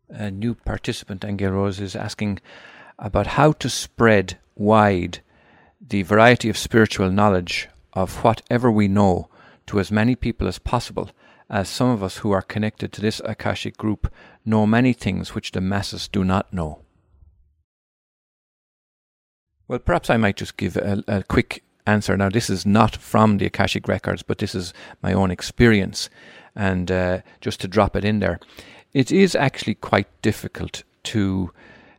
A 0.09 0.31
new 0.31 0.55
participant, 0.55 1.25
Angel 1.25 1.51
Rose, 1.51 1.81
is 1.81 1.97
asking 1.97 2.39
about 3.01 3.27
how 3.27 3.51
to 3.51 3.69
spread 3.69 4.39
wide 4.55 5.23
the 5.81 6.03
variety 6.03 6.49
of 6.49 6.57
spiritual 6.57 7.11
knowledge 7.11 7.69
of 7.93 8.23
whatever 8.23 8.71
we 8.71 8.87
know 8.87 9.29
to 9.67 9.81
as 9.81 9.91
many 9.91 10.15
people 10.15 10.47
as 10.47 10.61
possible 10.61 11.11
as 11.51 11.69
some 11.69 11.91
of 11.91 12.05
us 12.05 12.19
who 12.19 12.31
are 12.31 12.43
connected 12.43 12.93
to 12.93 13.01
this 13.01 13.21
Akashic 13.25 13.77
group 13.77 14.07
know 14.45 14.69
many 14.69 14.93
things 14.93 15.35
which 15.35 15.51
the 15.51 15.61
masses 15.61 16.07
do 16.07 16.23
not 16.23 16.53
know. 16.53 16.86
Well, 19.69 19.79
perhaps 19.81 20.11
I 20.11 20.17
might 20.17 20.37
just 20.37 20.57
give 20.57 20.77
a, 20.77 21.03
a 21.09 21.23
quick 21.25 21.65
answer. 21.87 22.17
Now, 22.17 22.29
this 22.29 22.49
is 22.51 22.65
not 22.65 22.97
from 22.97 23.39
the 23.39 23.47
Akashic 23.47 23.89
Records, 23.89 24.23
but 24.23 24.39
this 24.39 24.55
is 24.55 24.73
my 25.03 25.13
own 25.13 25.31
experience. 25.31 26.09
And 26.55 26.91
uh, 26.91 27.21
just 27.41 27.61
to 27.61 27.69
drop 27.69 27.97
it 27.97 28.05
in 28.05 28.21
there, 28.21 28.39
it 28.93 29.11
is 29.11 29.35
actually 29.35 29.75
quite 29.75 30.09
difficult 30.23 30.83
to 31.05 31.51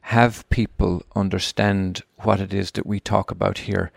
have 0.01 0.49
people 0.49 1.03
understand 1.15 2.01
what 2.19 2.39
it 2.39 2.53
is 2.53 2.71
that 2.71 2.85
we 2.85 2.99
talk 2.99 3.29
about 3.29 3.59
here 3.59 3.91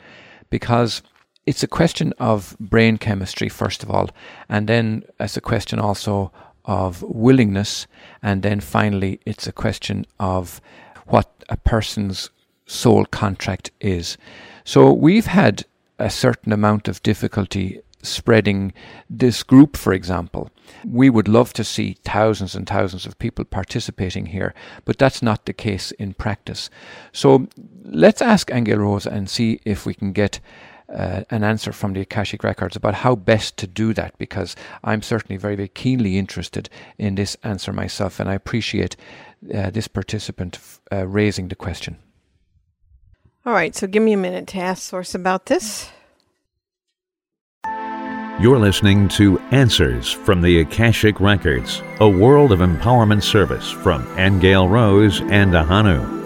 because 0.51 1.03
it's 1.47 1.63
a 1.63 1.69
question 1.69 2.13
of 2.19 2.57
brain 2.59 2.99
chemistry, 2.99 3.49
first 3.49 3.83
of 3.83 3.91
all, 3.91 4.11
and 4.49 4.69
then 4.69 5.05
it's 5.19 5.37
a 5.37 5.41
question 5.41 5.79
also 5.79 6.33
of 6.65 7.03
willingness, 7.03 7.87
and 8.23 8.43
then 8.43 8.61
finally, 8.61 9.21
it's 9.25 9.47
a 9.47 9.53
question 9.53 10.05
of 10.19 10.61
what 11.07 11.31
a 11.49 11.57
person's 11.57 12.31
soul 12.71 13.05
contract 13.05 13.71
is. 13.81 14.17
So 14.65 14.93
we've 14.93 15.27
had 15.27 15.65
a 15.99 16.09
certain 16.09 16.53
amount 16.53 16.89
of 16.89 17.03
difficulty 17.03 17.81
spreading 18.03 18.73
this 19.11 19.43
group, 19.43 19.77
for 19.77 19.93
example. 19.93 20.51
We 20.87 21.11
would 21.11 21.29
love 21.29 21.53
to 21.55 21.65
see 21.65 21.97
thousands 22.05 22.55
and 22.55 22.67
thousands 22.67 23.05
of 23.05 23.19
people 23.19 23.45
participating 23.45 24.27
here, 24.27 24.55
but 24.85 24.99
that's 24.99 25.23
not 25.23 25.45
the 25.45 25.53
case 25.53 25.91
in 25.93 26.15
practice. 26.15 26.71
So 27.13 27.49
let's 27.83 28.23
ask 28.23 28.51
Angel 28.53 28.79
Rose 28.79 29.07
and 29.07 29.29
see 29.29 29.61
if 29.65 29.85
we 29.85 29.93
can 29.93 30.13
get 30.13 30.41
uh, 30.89 31.23
an 31.31 31.45
answer 31.45 31.73
from 31.73 31.93
the 31.93 32.01
Akashic 32.01 32.43
Records 32.43 32.77
about 32.77 32.95
how 32.95 33.15
best 33.15 33.57
to 33.59 33.67
do 33.67 33.93
that 33.95 34.17
because 34.17 34.57
I'm 34.83 35.03
certainly 35.03 35.37
very, 35.37 35.57
very 35.57 35.69
keenly 35.69 36.19
interested 36.19 36.71
in 36.99 37.17
this 37.17 37.37
answer 37.43 37.73
myself 37.73 38.21
and 38.21 38.31
I 38.31 38.35
appreciate 38.35 38.97
uh, 39.55 39.71
this 39.71 39.89
participant 39.89 40.59
uh, 40.91 41.07
raising 41.07 41.49
the 41.49 41.57
question. 41.57 41.99
All 43.47 43.55
right, 43.55 43.75
so 43.75 43.87
give 43.87 44.03
me 44.03 44.13
a 44.13 44.19
minute 44.19 44.47
to 44.49 44.59
ask 44.59 44.83
Source 44.83 45.15
about 45.15 45.47
this. 45.47 45.91
You're 48.39 48.59
listening 48.59 49.09
to 49.09 49.39
Answers 49.51 50.13
from 50.13 50.43
the 50.43 50.61
Akashic 50.61 51.21
Records, 51.21 51.83
a 52.01 52.09
world 52.09 52.53
of 52.53 52.59
empowerment 52.59 53.23
service 53.23 53.71
from 53.71 54.07
Angel 54.19 54.69
Rose 54.69 55.23
and 55.23 55.55
Ahanu. 55.55 56.19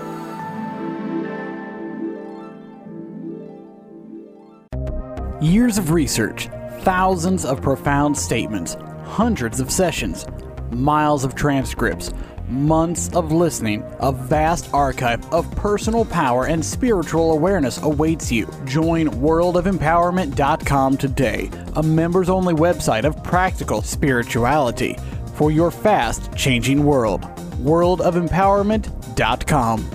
Years 5.41 5.79
of 5.79 5.93
research, 5.93 6.49
thousands 6.81 7.45
of 7.45 7.63
profound 7.63 8.19
statements, 8.19 8.77
hundreds 9.05 9.61
of 9.61 9.71
sessions, 9.71 10.27
miles 10.73 11.25
of 11.25 11.37
transcripts, 11.37 12.13
months 12.49 13.09
of 13.15 13.31
listening, 13.33 13.85
a 14.01 14.11
vast 14.13 14.73
archive 14.75 15.33
of 15.33 15.49
personal 15.57 16.05
power 16.05 16.47
and 16.47 16.65
spiritual 16.65 17.33
awareness 17.33 17.81
awaits 17.83 18.33
you. 18.33 18.49
Join 18.65 19.09
worldofempowerment.com 19.09 20.97
today, 20.97 21.51
a 21.77 21.83
members 21.83 22.29
only 22.29 22.55
website 22.55 23.05
of 23.05 23.23
practical 23.23 23.83
spirituality 23.83 24.97
for 25.35 25.51
your 25.51 25.71
fast 25.71 26.35
changing 26.37 26.85
world. 26.85 27.23
Worldofempowerment.com. 27.63 29.91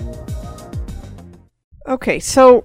Okay, 1.86 2.18
so 2.20 2.64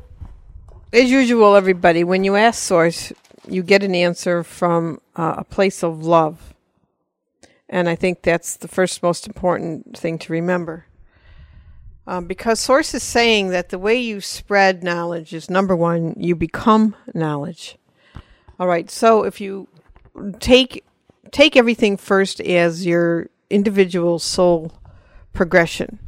as 0.93 1.11
usual, 1.11 1.55
everybody, 1.55 2.03
when 2.03 2.23
you 2.23 2.35
ask 2.35 2.61
Source, 2.61 3.11
you 3.49 3.63
get 3.63 3.83
an 3.83 3.93
answer 3.93 4.43
from 4.43 5.01
uh, 5.15 5.35
a 5.37 5.43
place 5.43 5.83
of 5.83 6.05
love. 6.05 6.54
And 7.69 7.89
I 7.89 7.95
think 7.95 8.21
that's 8.21 8.58
the 8.58 8.67
first 8.67 9.01
most 9.01 9.28
important 9.28 9.97
thing 9.97 10.19
to 10.19 10.34
remember. 10.34 10.86
Um, 12.08 12.28
because 12.28 12.60
Source 12.60 12.93
is 12.93 13.01
saying 13.01 13.49
that 13.49 13.69
the 13.69 13.80
way 13.80 13.97
you 13.97 14.21
spread 14.21 14.84
knowledge 14.84 15.34
is 15.34 15.49
number 15.49 15.75
one, 15.75 16.13
you 16.17 16.36
become 16.36 16.95
knowledge. 17.13 17.78
All 18.60 18.67
right, 18.67 18.89
so 18.91 19.23
if 19.23 19.41
you 19.41 19.67
take 20.39 20.86
take 21.32 21.58
everything 21.58 21.97
first 21.97 22.39
as 22.39 22.86
your 22.86 23.30
individual 23.49 24.19
soul 24.19 24.71
progression, 25.34 25.99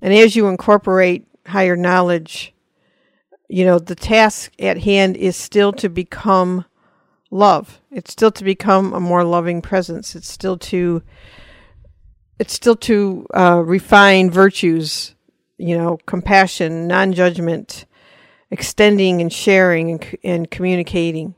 and 0.00 0.14
as 0.14 0.36
you 0.36 0.46
incorporate 0.46 1.26
higher 1.46 1.76
knowledge 1.76 2.54
you 3.48 3.64
know, 3.64 3.78
the 3.78 3.94
task 3.94 4.52
at 4.58 4.78
hand 4.78 5.16
is 5.16 5.36
still 5.36 5.72
to 5.74 5.88
become 5.88 6.64
love. 7.34 7.80
It's 7.90 8.12
still 8.12 8.30
to 8.32 8.44
become 8.44 8.92
a 8.92 9.00
more 9.00 9.24
loving 9.24 9.60
presence. 9.62 10.14
It's 10.14 10.30
still 10.30 10.58
to 10.58 11.02
it's 12.38 12.52
still 12.52 12.76
to 12.76 13.26
uh, 13.32 13.62
refine 13.64 14.30
virtues, 14.30 15.14
you 15.56 15.76
know, 15.78 15.98
compassion, 16.06 16.88
non-judgment, 16.88 17.86
extending 18.50 19.20
and 19.20 19.32
sharing 19.32 19.90
and, 19.90 20.18
and 20.24 20.50
communicating. 20.50 21.34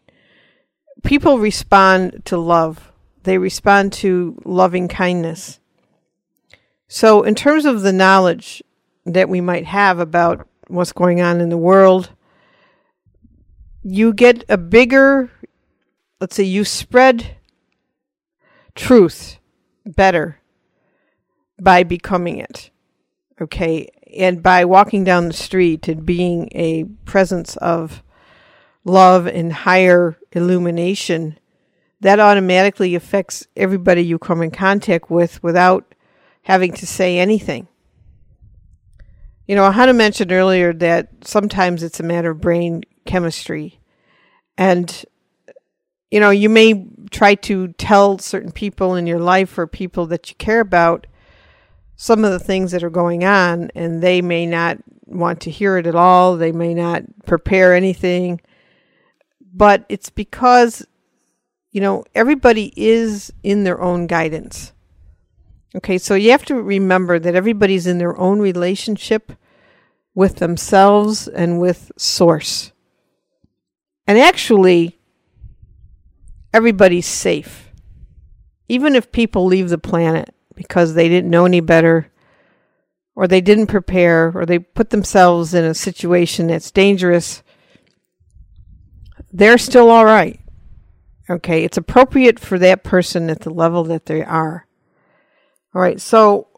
People 1.05 1.39
respond 1.39 2.23
to 2.25 2.39
love. 2.39 2.93
They 3.25 3.37
respond 3.37 3.93
to 3.95 4.41
loving 4.45 4.89
kindness. 4.89 5.61
So, 6.89 7.25
in 7.25 7.35
terms 7.35 7.67
of 7.67 7.83
the 7.83 7.93
knowledge 7.93 8.63
that 9.07 9.29
we 9.29 9.41
might 9.41 9.67
have 9.67 9.99
about 9.99 10.47
what's 10.69 10.93
going 10.93 11.21
on 11.21 11.41
in 11.41 11.49
the 11.49 11.57
world. 11.57 12.11
You 13.83 14.13
get 14.13 14.45
a 14.49 14.59
bigger, 14.59 15.31
let's 16.21 16.37
say, 16.37 16.45
you 16.45 16.65
spread 16.65 17.37
truth 18.75 19.39
better 19.85 20.41
by 21.61 21.83
becoming 21.83 22.39
it. 22.39 22.71
Okay. 23.41 23.89
And 24.17 24.43
by 24.43 24.65
walking 24.65 25.05
down 25.05 25.29
the 25.29 25.35
street 25.35 25.89
and 25.89 26.07
being 26.07 26.49
a 26.53 26.85
presence 27.05 27.57
of 27.57 28.03
love 28.85 29.27
and 29.27 29.53
higher 29.53 30.17
illumination, 30.33 31.39
that 32.01 32.21
automatically 32.21 32.95
affects 32.95 33.47
everybody 33.57 34.03
you 34.03 34.19
come 34.19 34.43
in 34.43 34.51
contact 34.51 35.11
with 35.11 35.43
without 35.43 35.95
having 36.43 36.73
to 36.73 36.87
say 36.87 37.19
anything. 37.19 37.67
You 39.47 39.57
know, 39.57 39.71
Ahanu 39.71 39.95
mentioned 39.95 40.33
earlier 40.33 40.73
that 40.75 41.09
sometimes 41.25 41.83
it's 41.83 42.01
a 42.01 42.05
matter 42.05 42.31
of 42.31 42.41
brain 42.41 42.83
chemistry. 43.05 43.81
And, 44.59 45.05
you 46.17 46.21
know, 46.21 46.31
you 46.31 46.49
may 46.49 46.87
try 47.11 47.35
to 47.35 47.69
tell 47.75 48.17
certain 48.17 48.51
people 48.51 48.95
in 48.95 49.07
your 49.07 49.21
life 49.21 49.59
or 49.59 49.67
people 49.67 50.07
that 50.07 50.31
you 50.31 50.37
care 50.37 50.61
about 50.61 51.07
some 51.95 52.25
of 52.25 52.31
the 52.31 52.39
things 52.39 52.73
that 52.73 52.83
are 52.83 52.89
going 52.89 53.23
on, 53.23 53.71
and 53.75 54.03
they 54.03 54.23
may 54.23 54.47
not 54.47 54.79
want 55.05 55.43
to 55.43 55.51
hear 55.51 55.77
it 55.77 55.87
at 55.87 55.95
all. 55.95 56.39
They 56.39 56.53
may 56.53 56.73
not 56.73 57.03
prepare 57.27 57.75
anything. 57.75 58.41
But 59.53 59.85
it's 59.91 60.09
because, 60.09 60.87
you 61.71 61.83
know, 61.83 62.03
everybody 62.15 62.73
is 62.75 63.31
in 63.43 63.65
their 63.65 63.83
own 63.83 64.07
guidance. 64.07 64.73
Okay, 65.75 65.99
so 65.99 66.15
you 66.15 66.31
have 66.31 66.47
to 66.47 66.55
remember 66.55 67.19
that 67.19 67.35
everybody's 67.35 67.87
in 67.87 67.99
their 67.99 68.19
own 68.19 68.39
relationship 68.39 69.33
with 70.15 70.37
themselves 70.37 71.29
and 71.29 71.61
with 71.61 71.93
Source. 71.99 72.73
And 74.07 74.19
actually, 74.19 74.96
everybody's 76.53 77.07
safe. 77.07 77.71
Even 78.69 78.95
if 78.95 79.13
people 79.13 79.47
leave 79.47 79.69
the 79.69 79.79
planet 79.79 80.35
because 80.55 80.95
they 80.95 81.09
didn't 81.09 81.31
know 81.31 81.45
any 81.45 81.61
better, 81.61 82.11
or 83.15 83.27
they 83.27 83.41
didn't 83.41 83.67
prepare, 83.67 84.33
or 84.35 84.45
they 84.45 84.59
put 84.59 84.91
themselves 84.91 85.55
in 85.55 85.65
a 85.65 85.75
situation 85.75 86.49
that's 86.49 86.71
dangerous, 86.71 87.43
they're 89.33 89.59
still 89.59 89.91
all 89.91 90.05
right. 90.05 90.41
Okay, 91.29 91.65
it's 91.65 91.77
appropriate 91.77 92.39
for 92.39 92.59
that 92.59 92.85
person 92.85 93.31
at 93.31 93.41
the 93.41 93.51
level 93.51 93.85
that 93.85 94.07
they 94.07 94.23
are. 94.23 94.67
All 95.75 95.81
right, 95.83 96.01
so, 96.01 96.49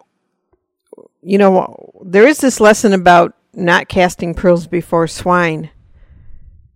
you 1.23 1.39
know, 1.39 1.93
there 2.05 2.27
is 2.27 2.39
this 2.39 2.61
lesson 2.61 2.93
about 2.93 3.35
not 3.55 3.89
casting 3.89 4.35
pearls 4.35 4.67
before 4.67 5.07
swine. 5.07 5.71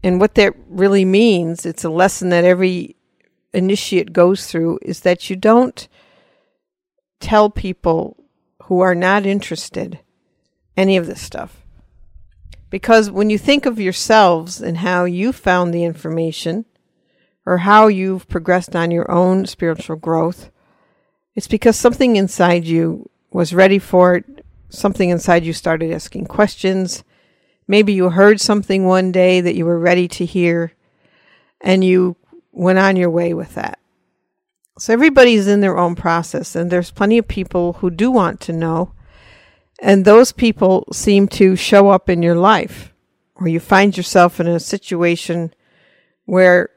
And 0.03 0.20
what 0.20 0.35
that 0.35 0.55
really 0.68 1.05
means, 1.05 1.64
it's 1.66 1.85
a 1.85 1.90
lesson 1.90 2.31
that 2.31 2.44
every 2.44 2.96
initiate 3.53 4.12
goes 4.12 4.47
through, 4.47 4.79
is 4.83 5.01
that 5.01 5.31
you 5.31 5.37
don't 5.37 5.88
tell 7.21 7.51
people 7.51 8.17
who 8.65 8.81
are 8.81 8.95
not 8.95 9.27
interested 9.27 10.01
any 10.77 10.97
of 10.97 11.07
this 11.07 11.21
stuff. 11.21 11.59
Because 12.71 13.11
when 13.11 13.29
you 13.29 13.38
think 13.38 13.67
of 13.67 13.79
yourselves 13.79 14.61
and 14.61 14.79
how 14.79 15.05
you 15.05 15.33
found 15.33 15.73
the 15.73 15.85
information, 15.85 16.65
or 17.45 17.59
how 17.59 17.88
you've 17.88 18.29
progressed 18.29 18.77
on 18.77 18.91
your 18.91 19.11
own 19.11 19.47
spiritual 19.47 19.97
growth, 19.97 20.51
it's 21.35 21.49
because 21.49 21.77
something 21.77 22.17
inside 22.17 22.65
you 22.65 23.11
was 23.31 23.55
ready 23.55 23.79
for 23.79 24.17
it. 24.17 24.45
Something 24.69 25.11
inside 25.11 25.45
you 25.45 25.53
started 25.53 25.93
asking 25.93 26.27
questions. 26.27 27.05
Maybe 27.67 27.93
you 27.93 28.11
heard 28.11 28.41
something 28.41 28.85
one 28.87 29.12
day 29.12 29.41
that 29.41 29.55
you 29.55 29.67
were 29.67 29.79
ready 29.79 30.09
to 30.09 30.25
hear, 30.25 30.73
and 31.61 31.85
you 31.85 32.17
went 32.53 32.79
on 32.79 32.97
your 32.97 33.11
way 33.11 33.35
with 33.35 33.55
that. 33.55 33.79
So 34.79 34.93
everybody's 34.93 35.49
in 35.49 35.61
their 35.61 35.77
own 35.77 35.95
process, 35.95 36.55
and 36.55 36.71
there's 36.71 36.91
plenty 36.91 37.19
of 37.19 37.29
people 37.29 37.75
who 37.75 37.91
do 37.91 38.11
want 38.11 38.41
to 38.43 38.53
know, 38.53 38.93
and 39.81 40.05
those 40.05 40.33
people 40.33 40.87
seem 40.93 41.29
to 41.29 41.57
show 41.57 41.91
up 41.91 42.09
in 42.09 42.23
your 42.23 42.37
life, 42.37 42.93
or 43.35 43.49
you 43.49 43.61
find 43.61 43.97
yourself 43.97 44.41
in 44.41 44.47
a 44.47 44.61
situation 44.61 45.53
where 46.25 46.71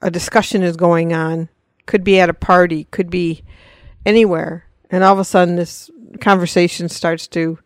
a 0.00 0.10
discussion 0.10 0.62
is 0.62 0.76
going 0.76 1.12
on, 1.12 1.48
could 1.86 2.04
be 2.04 2.18
at 2.18 2.30
a 2.30 2.34
party, 2.34 2.84
could 2.90 3.10
be 3.10 3.42
anywhere, 4.04 4.66
and 4.90 5.04
all 5.04 5.12
of 5.12 5.18
a 5.18 5.24
sudden 5.24 5.56
this 5.56 5.90
conversation 6.20 6.88
starts 6.88 7.26
to 7.26 7.58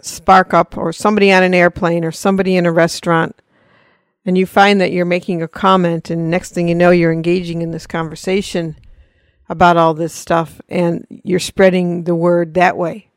spark 0.00 0.54
up, 0.54 0.76
or 0.76 0.92
somebody 0.92 1.30
on 1.32 1.42
an 1.42 1.54
airplane, 1.54 2.04
or 2.04 2.12
somebody 2.12 2.56
in 2.56 2.64
a 2.64 2.72
restaurant 2.72 3.36
and 4.24 4.38
you 4.38 4.46
find 4.46 4.80
that 4.80 4.92
you're 4.92 5.04
making 5.04 5.42
a 5.42 5.48
comment 5.48 6.10
and 6.10 6.30
next 6.30 6.52
thing 6.52 6.68
you 6.68 6.74
know 6.74 6.90
you're 6.90 7.12
engaging 7.12 7.62
in 7.62 7.70
this 7.70 7.86
conversation 7.86 8.76
about 9.48 9.76
all 9.76 9.94
this 9.94 10.12
stuff 10.12 10.60
and 10.68 11.06
you're 11.10 11.38
spreading 11.38 12.04
the 12.04 12.14
word 12.14 12.54
that 12.54 12.76
way. 12.76 13.08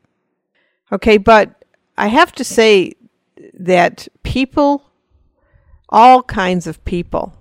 Okay 0.92 1.16
but 1.18 1.64
i 1.98 2.08
have 2.08 2.32
to 2.32 2.44
say 2.44 2.92
that 3.54 4.06
people 4.22 4.90
all 5.88 6.22
kinds 6.22 6.66
of 6.66 6.84
people 6.84 7.34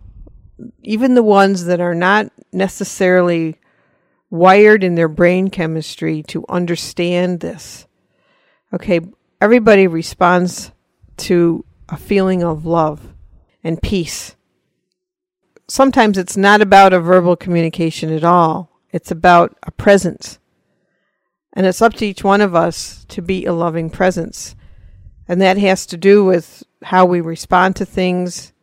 even 0.81 1.15
the 1.15 1.23
ones 1.23 1.65
that 1.65 1.81
are 1.81 1.95
not 1.95 2.31
necessarily 2.51 3.59
wired 4.29 4.83
in 4.83 4.95
their 4.95 5.09
brain 5.09 5.49
chemistry 5.49 6.23
to 6.23 6.45
understand 6.47 7.39
this 7.39 7.85
okay 8.73 8.99
everybody 9.41 9.87
responds 9.87 10.71
to 11.17 11.65
a 11.89 11.97
feeling 11.97 12.43
of 12.43 12.65
love 12.65 13.14
and 13.65 13.81
peace. 13.81 14.35
Sometimes 15.67 16.19
it's 16.19 16.37
not 16.37 16.61
about 16.61 16.93
a 16.93 16.99
verbal 16.99 17.35
communication 17.35 18.13
at 18.13 18.23
all, 18.23 18.79
it's 18.91 19.11
about 19.11 19.57
a 19.63 19.71
presence. 19.71 20.39
And 21.57 21.65
it's 21.65 21.81
up 21.81 21.93
to 21.95 22.05
each 22.05 22.23
one 22.23 22.41
of 22.41 22.53
us 22.53 23.05
to 23.09 23.21
be 23.21 23.45
a 23.45 23.53
loving 23.53 23.89
presence. 23.89 24.55
And 25.27 25.41
that 25.41 25.57
has 25.57 25.85
to 25.87 25.97
do 25.97 26.23
with 26.23 26.63
how 26.83 27.05
we 27.05 27.21
respond 27.21 27.77
to 27.77 27.85
things, 27.85 28.53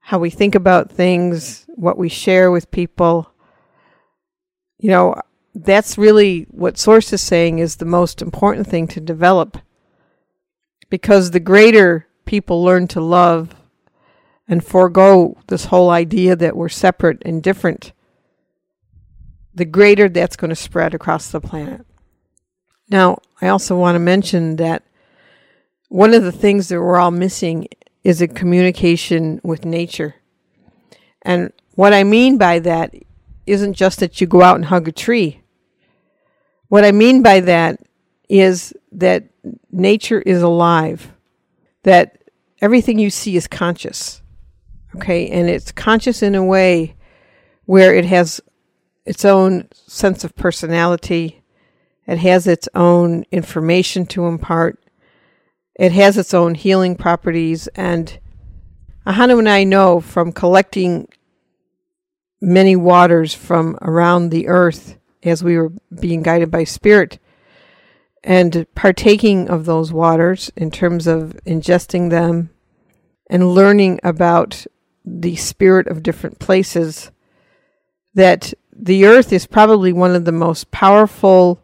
how 0.00 0.18
we 0.18 0.30
think 0.30 0.54
about 0.54 0.90
things, 0.90 1.66
what 1.68 1.98
we 1.98 2.08
share 2.08 2.50
with 2.50 2.70
people. 2.70 3.30
You 4.78 4.90
know, 4.90 5.14
that's 5.54 5.98
really 5.98 6.46
what 6.50 6.78
Source 6.78 7.12
is 7.12 7.20
saying 7.20 7.58
is 7.58 7.76
the 7.76 7.84
most 7.84 8.22
important 8.22 8.66
thing 8.66 8.88
to 8.88 9.00
develop. 9.00 9.58
Because 10.88 11.30
the 11.30 11.40
greater 11.40 12.08
people 12.24 12.64
learn 12.64 12.88
to 12.88 13.00
love 13.02 13.54
and 14.48 14.64
forego 14.64 15.36
this 15.48 15.66
whole 15.66 15.90
idea 15.90 16.36
that 16.36 16.56
we're 16.56 16.68
separate 16.68 17.22
and 17.24 17.42
different, 17.42 17.92
the 19.54 19.64
greater 19.64 20.08
that's 20.08 20.36
going 20.36 20.50
to 20.50 20.56
spread 20.56 20.94
across 20.94 21.30
the 21.30 21.40
planet. 21.40 21.86
Now, 22.88 23.18
I 23.40 23.48
also 23.48 23.76
want 23.76 23.94
to 23.94 24.00
mention 24.00 24.56
that 24.56 24.84
one 25.88 26.12
of 26.12 26.22
the 26.22 26.32
things 26.32 26.68
that 26.68 26.80
we're 26.80 26.98
all 26.98 27.10
missing 27.10 27.68
is 28.02 28.20
a 28.20 28.28
communication 28.28 29.40
with 29.42 29.64
nature. 29.64 30.16
And 31.22 31.52
what 31.74 31.94
I 31.94 32.04
mean 32.04 32.36
by 32.36 32.58
that 32.60 32.94
isn't 33.46 33.74
just 33.74 34.00
that 34.00 34.20
you 34.20 34.26
go 34.26 34.42
out 34.42 34.56
and 34.56 34.66
hug 34.66 34.88
a 34.88 34.92
tree. 34.92 35.42
What 36.68 36.84
I 36.84 36.92
mean 36.92 37.22
by 37.22 37.40
that 37.40 37.80
is 38.28 38.74
that 38.92 39.24
nature 39.70 40.20
is 40.20 40.42
alive, 40.42 41.12
that 41.82 42.18
everything 42.60 42.98
you 42.98 43.10
see 43.10 43.36
is 43.36 43.46
conscious. 43.46 44.22
Okay, 44.96 45.28
and 45.28 45.48
it's 45.48 45.72
conscious 45.72 46.22
in 46.22 46.34
a 46.34 46.44
way 46.44 46.94
where 47.64 47.94
it 47.94 48.04
has 48.04 48.40
its 49.04 49.24
own 49.24 49.68
sense 49.72 50.24
of 50.24 50.36
personality, 50.36 51.42
it 52.06 52.18
has 52.18 52.46
its 52.46 52.68
own 52.74 53.24
information 53.32 54.06
to 54.06 54.26
impart, 54.26 54.78
it 55.74 55.92
has 55.92 56.16
its 56.16 56.32
own 56.32 56.54
healing 56.54 56.94
properties, 56.96 57.66
and 57.68 58.18
Ahanu 59.06 59.38
and 59.38 59.48
I 59.48 59.64
know 59.64 60.00
from 60.00 60.32
collecting 60.32 61.08
many 62.40 62.76
waters 62.76 63.34
from 63.34 63.76
around 63.82 64.30
the 64.30 64.48
earth 64.48 64.96
as 65.22 65.42
we 65.42 65.56
were 65.58 65.72
being 66.00 66.22
guided 66.22 66.50
by 66.50 66.64
spirit 66.64 67.18
and 68.22 68.66
partaking 68.74 69.48
of 69.48 69.64
those 69.64 69.92
waters 69.92 70.50
in 70.56 70.70
terms 70.70 71.06
of 71.06 71.38
ingesting 71.46 72.10
them 72.10 72.50
and 73.28 73.54
learning 73.54 74.00
about 74.02 74.66
the 75.04 75.36
spirit 75.36 75.86
of 75.86 76.02
different 76.02 76.38
places 76.38 77.10
that 78.14 78.54
the 78.72 79.04
earth 79.04 79.32
is 79.32 79.46
probably 79.46 79.92
one 79.92 80.14
of 80.14 80.24
the 80.24 80.32
most 80.32 80.70
powerful 80.70 81.60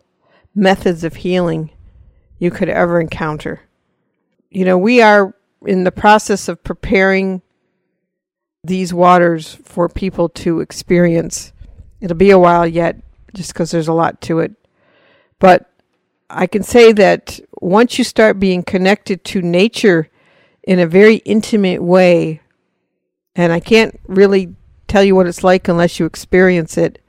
methods 0.55 1.05
of 1.05 1.17
healing 1.17 1.71
you 2.39 2.51
could 2.51 2.69
ever 2.69 3.01
encounter. 3.01 3.63
You 4.51 4.65
know, 4.65 4.79
we 4.79 5.01
are 5.01 5.35
in 5.67 5.85
the 5.85 5.93
process 5.93 6.49
of 6.49 6.65
preparing 6.65 7.43
these 8.65 8.93
waters 8.93 9.55
for 9.65 9.89
people 9.89 10.29
to 10.29 10.61
experience. 10.61 11.53
It'll 12.01 12.17
be 12.17 12.31
a 12.31 12.39
while 12.39 12.67
yet, 12.67 12.97
just 13.35 13.53
because 13.53 13.71
there's 13.71 13.89
a 13.89 13.93
lot 13.93 14.21
to 14.23 14.41
it. 14.41 14.53
But 15.39 15.71
I 16.29 16.47
can 16.47 16.63
say 16.63 16.93
that 16.93 17.41
once 17.61 17.99
you 17.99 18.05
start 18.05 18.41
being 18.41 18.63
connected 18.63 19.25
to 19.25 19.43
nature 19.43 20.09
in 20.63 20.79
a 20.79 20.87
very 20.87 21.17
intimate 21.17 21.83
way, 21.83 22.40
and 23.35 23.53
I 23.53 23.61
can't 23.61 23.99
really 24.07 24.55
tell 24.89 25.05
you 25.05 25.15
what 25.15 25.27
it's 25.27 25.45
like 25.45 25.69
unless 25.69 25.99
you 25.99 26.07
experience 26.07 26.77
it. 26.77 27.01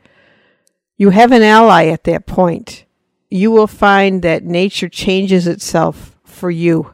You 0.98 1.10
have 1.10 1.32
an 1.32 1.42
ally 1.42 1.88
at 1.88 2.04
that 2.04 2.26
point. 2.26 2.86
You 3.30 3.50
will 3.50 3.68
find 3.68 4.22
that 4.22 4.44
nature 4.44 4.90
changes 4.90 5.48
itself 5.48 6.16
for 6.24 6.52
you. 6.52 6.94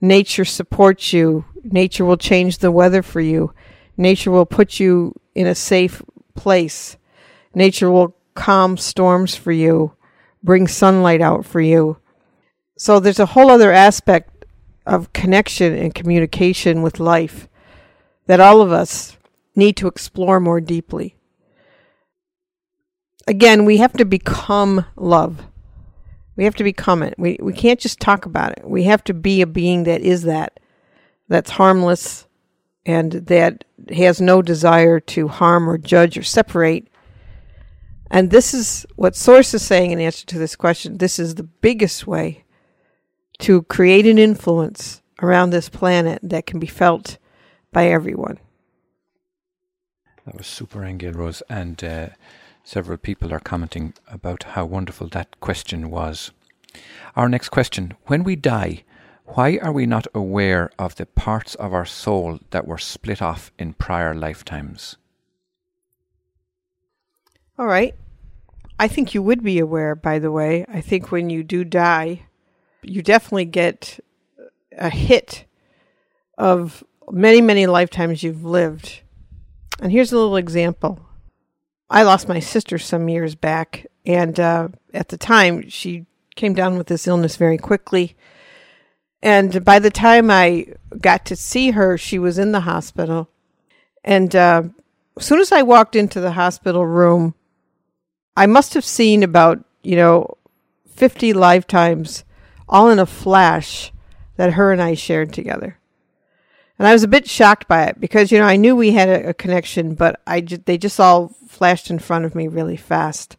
Nature 0.00 0.44
supports 0.44 1.12
you. 1.12 1.44
Nature 1.62 2.04
will 2.04 2.16
change 2.16 2.58
the 2.58 2.70
weather 2.70 3.02
for 3.02 3.20
you. 3.20 3.52
Nature 3.96 4.30
will 4.30 4.46
put 4.46 4.80
you 4.80 5.14
in 5.34 5.46
a 5.46 5.54
safe 5.54 6.02
place. 6.34 6.96
Nature 7.54 7.90
will 7.90 8.16
calm 8.34 8.76
storms 8.76 9.34
for 9.36 9.52
you, 9.52 9.92
bring 10.42 10.66
sunlight 10.66 11.20
out 11.20 11.44
for 11.44 11.60
you. 11.60 11.98
So 12.78 12.98
there's 12.98 13.18
a 13.18 13.26
whole 13.26 13.50
other 13.50 13.72
aspect 13.72 14.46
of 14.86 15.12
connection 15.12 15.74
and 15.74 15.94
communication 15.94 16.80
with 16.80 16.98
life 16.98 17.48
that 18.30 18.38
all 18.38 18.62
of 18.62 18.70
us 18.70 19.16
need 19.56 19.76
to 19.76 19.88
explore 19.88 20.38
more 20.38 20.60
deeply. 20.60 21.16
Again, 23.26 23.64
we 23.64 23.78
have 23.78 23.92
to 23.94 24.04
become 24.04 24.86
love. 24.94 25.42
We 26.36 26.44
have 26.44 26.54
to 26.54 26.62
become 26.62 27.02
it. 27.02 27.16
We, 27.18 27.38
we 27.42 27.52
can't 27.52 27.80
just 27.80 27.98
talk 27.98 28.26
about 28.26 28.52
it. 28.52 28.62
We 28.64 28.84
have 28.84 29.02
to 29.04 29.14
be 29.14 29.42
a 29.42 29.48
being 29.48 29.82
that 29.82 30.02
is 30.02 30.22
that, 30.22 30.60
that's 31.26 31.50
harmless 31.50 32.28
and 32.86 33.10
that 33.14 33.64
has 33.92 34.20
no 34.20 34.42
desire 34.42 35.00
to 35.00 35.26
harm 35.26 35.68
or 35.68 35.76
judge 35.76 36.16
or 36.16 36.22
separate. 36.22 36.86
And 38.12 38.30
this 38.30 38.54
is 38.54 38.86
what 38.94 39.16
Source 39.16 39.54
is 39.54 39.62
saying 39.62 39.90
in 39.90 39.98
answer 39.98 40.24
to 40.26 40.38
this 40.38 40.54
question. 40.54 40.98
This 40.98 41.18
is 41.18 41.34
the 41.34 41.42
biggest 41.42 42.06
way 42.06 42.44
to 43.40 43.62
create 43.62 44.06
an 44.06 44.18
influence 44.18 45.02
around 45.20 45.50
this 45.50 45.68
planet 45.68 46.20
that 46.22 46.46
can 46.46 46.60
be 46.60 46.68
felt 46.68 47.18
by 47.72 47.86
everyone. 47.86 48.38
That 50.26 50.36
was 50.36 50.46
super, 50.46 50.84
Angel 50.84 51.12
Rose. 51.12 51.42
And 51.48 51.82
uh, 51.82 52.08
several 52.62 52.98
people 52.98 53.32
are 53.32 53.40
commenting 53.40 53.94
about 54.08 54.42
how 54.42 54.64
wonderful 54.64 55.08
that 55.08 55.40
question 55.40 55.90
was. 55.90 56.30
Our 57.16 57.28
next 57.28 57.48
question 57.48 57.94
When 58.06 58.22
we 58.22 58.36
die, 58.36 58.84
why 59.24 59.58
are 59.62 59.72
we 59.72 59.86
not 59.86 60.06
aware 60.14 60.70
of 60.78 60.96
the 60.96 61.06
parts 61.06 61.54
of 61.56 61.72
our 61.72 61.86
soul 61.86 62.40
that 62.50 62.66
were 62.66 62.78
split 62.78 63.22
off 63.22 63.52
in 63.58 63.74
prior 63.74 64.14
lifetimes? 64.14 64.96
All 67.58 67.66
right. 67.66 67.94
I 68.78 68.88
think 68.88 69.14
you 69.14 69.22
would 69.22 69.42
be 69.42 69.58
aware, 69.58 69.94
by 69.94 70.18
the 70.18 70.32
way. 70.32 70.64
I 70.66 70.80
think 70.80 71.12
when 71.12 71.28
you 71.28 71.42
do 71.44 71.64
die, 71.64 72.22
you 72.82 73.02
definitely 73.02 73.44
get 73.44 74.00
a 74.76 74.88
hit 74.88 75.44
of 76.38 76.82
many, 77.10 77.40
many 77.40 77.66
lifetimes 77.66 78.22
you've 78.22 78.44
lived. 78.44 79.00
And 79.80 79.90
here's 79.90 80.12
a 80.12 80.16
little 80.16 80.36
example. 80.36 81.00
I 81.88 82.02
lost 82.02 82.28
my 82.28 82.38
sister 82.38 82.78
some 82.78 83.08
years 83.08 83.34
back, 83.34 83.86
and 84.06 84.38
uh, 84.38 84.68
at 84.94 85.08
the 85.08 85.16
time, 85.16 85.68
she 85.68 86.06
came 86.36 86.54
down 86.54 86.78
with 86.78 86.86
this 86.86 87.06
illness 87.06 87.36
very 87.36 87.58
quickly. 87.58 88.16
And 89.22 89.64
by 89.64 89.78
the 89.78 89.90
time 89.90 90.30
I 90.30 90.66
got 90.98 91.26
to 91.26 91.36
see 91.36 91.72
her, 91.72 91.98
she 91.98 92.18
was 92.18 92.38
in 92.38 92.52
the 92.52 92.60
hospital. 92.60 93.28
And 94.04 94.34
uh, 94.34 94.62
as 95.18 95.26
soon 95.26 95.40
as 95.40 95.52
I 95.52 95.62
walked 95.62 95.96
into 95.96 96.20
the 96.20 96.32
hospital 96.32 96.86
room, 96.86 97.34
I 98.36 98.46
must 98.46 98.74
have 98.74 98.84
seen 98.84 99.22
about, 99.22 99.62
you 99.82 99.96
know, 99.96 100.38
50 100.88 101.32
lifetimes 101.32 102.24
all 102.68 102.88
in 102.88 102.98
a 102.98 103.06
flash 103.06 103.92
that 104.36 104.52
her 104.52 104.72
and 104.72 104.80
I 104.80 104.94
shared 104.94 105.32
together. 105.32 105.79
And 106.80 106.86
I 106.88 106.94
was 106.94 107.02
a 107.02 107.08
bit 107.08 107.28
shocked 107.28 107.68
by 107.68 107.84
it 107.84 108.00
because, 108.00 108.32
you 108.32 108.38
know, 108.38 108.46
I 108.46 108.56
knew 108.56 108.74
we 108.74 108.92
had 108.92 109.10
a, 109.10 109.28
a 109.28 109.34
connection, 109.34 109.94
but 109.94 110.18
I 110.26 110.40
they 110.40 110.78
just 110.78 110.98
all 110.98 111.28
flashed 111.46 111.90
in 111.90 111.98
front 111.98 112.24
of 112.24 112.34
me 112.34 112.48
really 112.48 112.78
fast. 112.78 113.36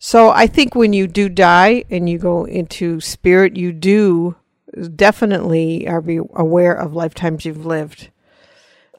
So 0.00 0.30
I 0.30 0.48
think 0.48 0.74
when 0.74 0.92
you 0.92 1.06
do 1.06 1.28
die 1.28 1.84
and 1.88 2.10
you 2.10 2.18
go 2.18 2.44
into 2.44 2.98
spirit, 3.00 3.56
you 3.56 3.70
do 3.70 4.34
definitely 4.96 5.86
are 5.86 6.00
be 6.00 6.18
aware 6.34 6.74
of 6.74 6.92
lifetimes 6.92 7.44
you've 7.44 7.64
lived. 7.64 8.10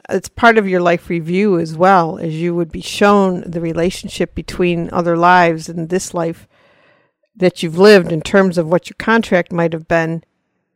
It's 0.09 0.29
part 0.29 0.57
of 0.57 0.69
your 0.69 0.79
life 0.79 1.09
review 1.09 1.59
as 1.59 1.75
well, 1.75 2.19
as 2.19 2.35
you 2.35 2.55
would 2.55 2.71
be 2.71 2.79
shown 2.79 3.41
the 3.41 3.59
relationship 3.59 4.33
between 4.33 4.89
other 4.93 5.17
lives 5.17 5.67
and 5.67 5.89
this 5.89 6.13
life 6.13 6.47
that 7.35 7.63
you've 7.63 7.77
lived 7.77 8.13
in 8.13 8.21
terms 8.21 8.57
of 8.57 8.69
what 8.69 8.89
your 8.89 8.95
contract 8.97 9.51
might 9.51 9.73
have 9.73 9.89
been 9.89 10.23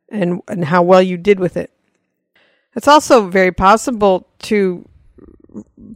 and, 0.10 0.42
and 0.50 0.66
how 0.66 0.84
well 0.84 1.02
you 1.02 1.16
did 1.16 1.40
with 1.40 1.56
it. 1.56 1.70
It's 2.76 2.88
also 2.88 3.28
very 3.28 3.52
possible 3.52 4.28
to 4.44 4.88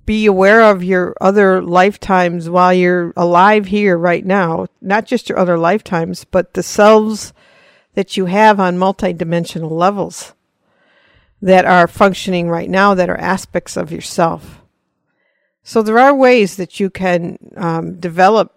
be 0.06 0.26
aware 0.26 0.62
of 0.62 0.84
your 0.84 1.16
other 1.20 1.62
lifetimes 1.62 2.50
while 2.50 2.74
you're 2.74 3.14
alive 3.18 3.66
here 3.66 3.98
right 3.98 4.26
now, 4.26 4.68
not 4.82 5.06
just 5.06 5.30
your 5.30 5.40
other 5.40 5.58
lifetimes, 5.58 6.24
but 6.24 6.54
the 6.54 6.64
selves 6.64 7.34
that 7.96 8.16
you 8.16 8.28
have 8.28 8.60
on 8.60 8.78
multidimensional 8.78 9.72
levels 9.72 10.34
that 11.42 11.66
are 11.66 11.88
functioning 11.88 12.50
right 12.50 12.70
now 12.70 12.94
that 12.94 13.10
are 13.10 13.18
aspects 13.18 13.76
of 13.76 13.92
yourself. 13.92 14.62
So 15.64 15.82
there 15.82 16.00
are 16.00 16.16
ways 16.16 16.56
that 16.58 16.80
you 16.80 16.90
can 16.90 17.38
um, 17.58 18.00
develop 18.00 18.54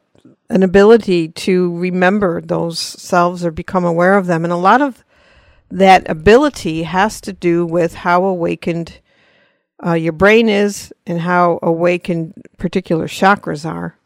an 0.49 0.63
ability 0.63 1.29
to 1.29 1.77
remember 1.79 2.41
those 2.41 2.79
selves 2.79 3.45
or 3.45 3.51
become 3.51 3.85
aware 3.85 4.17
of 4.17 4.27
them. 4.27 4.45
And 4.45 4.53
a 4.53 4.57
lot 4.57 4.83
of 4.83 5.05
that 5.71 6.09
ability 6.11 6.83
has 6.83 7.21
to 7.23 7.33
do 7.33 7.65
with 7.65 7.95
how 7.95 8.25
awakened 8.25 9.01
uh, 9.85 9.95
your 9.95 10.13
brain 10.13 10.49
is 10.49 10.93
and 11.07 11.21
how 11.21 11.59
awakened 11.63 12.35
particular 12.59 13.07
chakras 13.07 13.69
are. 13.69 13.97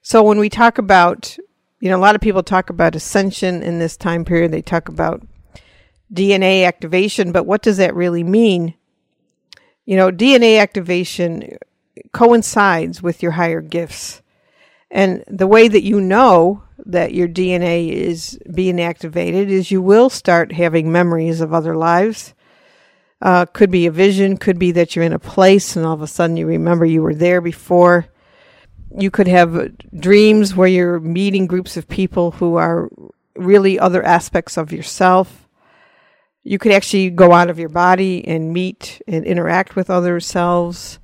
So 0.00 0.22
when 0.22 0.38
we 0.38 0.48
talk 0.48 0.78
about, 0.78 1.36
you 1.80 1.88
know, 1.88 1.96
a 1.96 2.00
lot 2.00 2.14
of 2.14 2.20
people 2.20 2.42
talk 2.42 2.70
about 2.70 2.96
ascension 2.96 3.62
in 3.62 3.78
this 3.78 3.96
time 3.96 4.24
period, 4.24 4.50
they 4.50 4.62
talk 4.62 4.88
about 4.88 5.22
DNA 6.12 6.66
activation, 6.66 7.32
but 7.32 7.46
what 7.46 7.62
does 7.62 7.76
that 7.76 7.94
really 7.94 8.24
mean? 8.24 8.74
You 9.84 9.96
know, 9.96 10.10
DNA 10.10 10.60
activation 10.60 11.58
coincides 12.12 13.02
with 13.02 13.22
your 13.22 13.32
higher 13.32 13.60
gifts. 13.60 14.21
And 14.92 15.24
the 15.26 15.46
way 15.46 15.68
that 15.68 15.82
you 15.82 16.02
know 16.02 16.62
that 16.84 17.14
your 17.14 17.26
DNA 17.26 17.90
is 17.90 18.38
being 18.54 18.78
activated 18.78 19.50
is 19.50 19.70
you 19.70 19.80
will 19.80 20.10
start 20.10 20.52
having 20.52 20.92
memories 20.92 21.40
of 21.40 21.54
other 21.54 21.74
lives. 21.74 22.34
Uh, 23.22 23.46
could 23.46 23.70
be 23.70 23.86
a 23.86 23.90
vision, 23.90 24.36
could 24.36 24.58
be 24.58 24.70
that 24.72 24.94
you're 24.94 25.04
in 25.04 25.14
a 25.14 25.18
place 25.18 25.76
and 25.76 25.86
all 25.86 25.94
of 25.94 26.02
a 26.02 26.06
sudden 26.06 26.36
you 26.36 26.46
remember 26.46 26.84
you 26.84 27.00
were 27.02 27.14
there 27.14 27.40
before. 27.40 28.06
You 28.94 29.10
could 29.10 29.28
have 29.28 29.72
dreams 29.98 30.54
where 30.54 30.68
you're 30.68 31.00
meeting 31.00 31.46
groups 31.46 31.78
of 31.78 31.88
people 31.88 32.32
who 32.32 32.56
are 32.56 32.90
really 33.34 33.78
other 33.78 34.02
aspects 34.02 34.58
of 34.58 34.72
yourself. 34.72 35.48
You 36.42 36.58
could 36.58 36.72
actually 36.72 37.08
go 37.08 37.32
out 37.32 37.48
of 37.48 37.58
your 37.58 37.70
body 37.70 38.26
and 38.26 38.52
meet 38.52 39.00
and 39.08 39.24
interact 39.24 39.74
with 39.74 39.88
other 39.88 40.20
selves. 40.20 40.98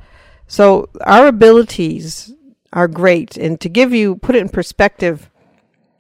So, 0.47 0.91
our 1.03 1.29
abilities 1.29 2.35
are 2.73 2.89
great. 2.89 3.37
And 3.37 3.61
to 3.61 3.69
give 3.69 3.93
you, 3.93 4.17
put 4.17 4.37
it 4.37 4.43
in 4.43 4.49
perspective, 4.49 5.31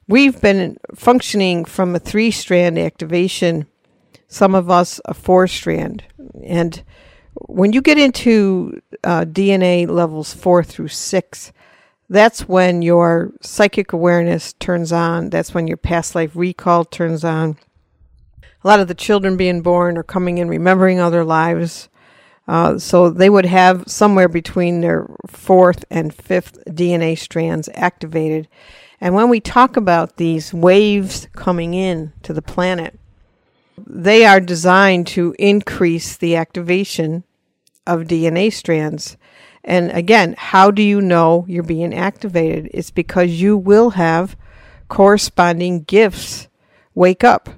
we've 0.06 0.40
been 0.40 0.76
functioning 0.94 1.64
from 1.64 1.94
a 1.94 1.98
three 1.98 2.30
strand 2.30 2.78
activation, 2.78 3.66
some 4.26 4.54
of 4.54 4.70
us 4.70 5.00
a 5.04 5.14
four 5.14 5.46
strand. 5.46 6.04
And 6.44 6.82
when 7.34 7.72
you 7.72 7.80
get 7.80 7.98
into 7.98 8.80
uh, 9.04 9.24
DNA 9.24 9.88
levels 9.88 10.34
four 10.34 10.64
through 10.64 10.88
six, 10.88 11.52
that's 12.10 12.48
when 12.48 12.82
your 12.82 13.32
psychic 13.40 13.92
awareness 13.92 14.54
turns 14.54 14.92
on. 14.92 15.30
That's 15.30 15.52
when 15.52 15.66
your 15.66 15.76
past 15.76 16.14
life 16.14 16.32
recall 16.34 16.84
turns 16.84 17.22
on. 17.22 17.58
A 18.64 18.68
lot 18.68 18.80
of 18.80 18.88
the 18.88 18.94
children 18.94 19.36
being 19.36 19.60
born 19.60 19.96
are 19.98 20.02
coming 20.02 20.38
in 20.38 20.48
remembering 20.48 21.00
other 21.00 21.24
lives. 21.24 21.88
Uh, 22.48 22.78
so 22.78 23.10
they 23.10 23.28
would 23.28 23.44
have 23.44 23.84
somewhere 23.86 24.28
between 24.28 24.80
their 24.80 25.06
fourth 25.26 25.84
and 25.90 26.14
fifth 26.14 26.58
DNA 26.64 27.16
strands 27.16 27.68
activated. 27.74 28.48
And 29.02 29.14
when 29.14 29.28
we 29.28 29.38
talk 29.38 29.76
about 29.76 30.16
these 30.16 30.54
waves 30.54 31.28
coming 31.34 31.74
in 31.74 32.14
to 32.22 32.32
the 32.32 32.40
planet, 32.40 32.98
they 33.86 34.24
are 34.24 34.40
designed 34.40 35.06
to 35.08 35.36
increase 35.38 36.16
the 36.16 36.36
activation 36.36 37.22
of 37.86 38.04
DNA 38.04 38.50
strands. 38.50 39.18
And 39.62 39.90
again, 39.92 40.34
how 40.38 40.70
do 40.70 40.82
you 40.82 41.02
know 41.02 41.44
you're 41.48 41.62
being 41.62 41.94
activated? 41.94 42.70
It's 42.72 42.90
because 42.90 43.40
you 43.40 43.58
will 43.58 43.90
have 43.90 44.36
corresponding 44.88 45.82
gifts 45.82 46.48
wake 46.94 47.22
up. 47.22 47.50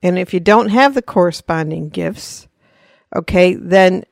And 0.00 0.16
if 0.16 0.32
you 0.32 0.38
don't 0.38 0.68
have 0.68 0.94
the 0.94 1.02
corresponding 1.02 1.88
gifts, 1.88 2.46
okay, 3.14 3.54
then 3.54 4.04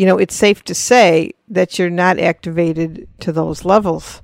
you 0.00 0.06
know, 0.06 0.16
it's 0.16 0.34
safe 0.34 0.64
to 0.64 0.74
say 0.74 1.30
that 1.46 1.78
you're 1.78 1.90
not 1.90 2.18
activated 2.18 3.06
to 3.20 3.30
those 3.32 3.66
levels. 3.66 4.22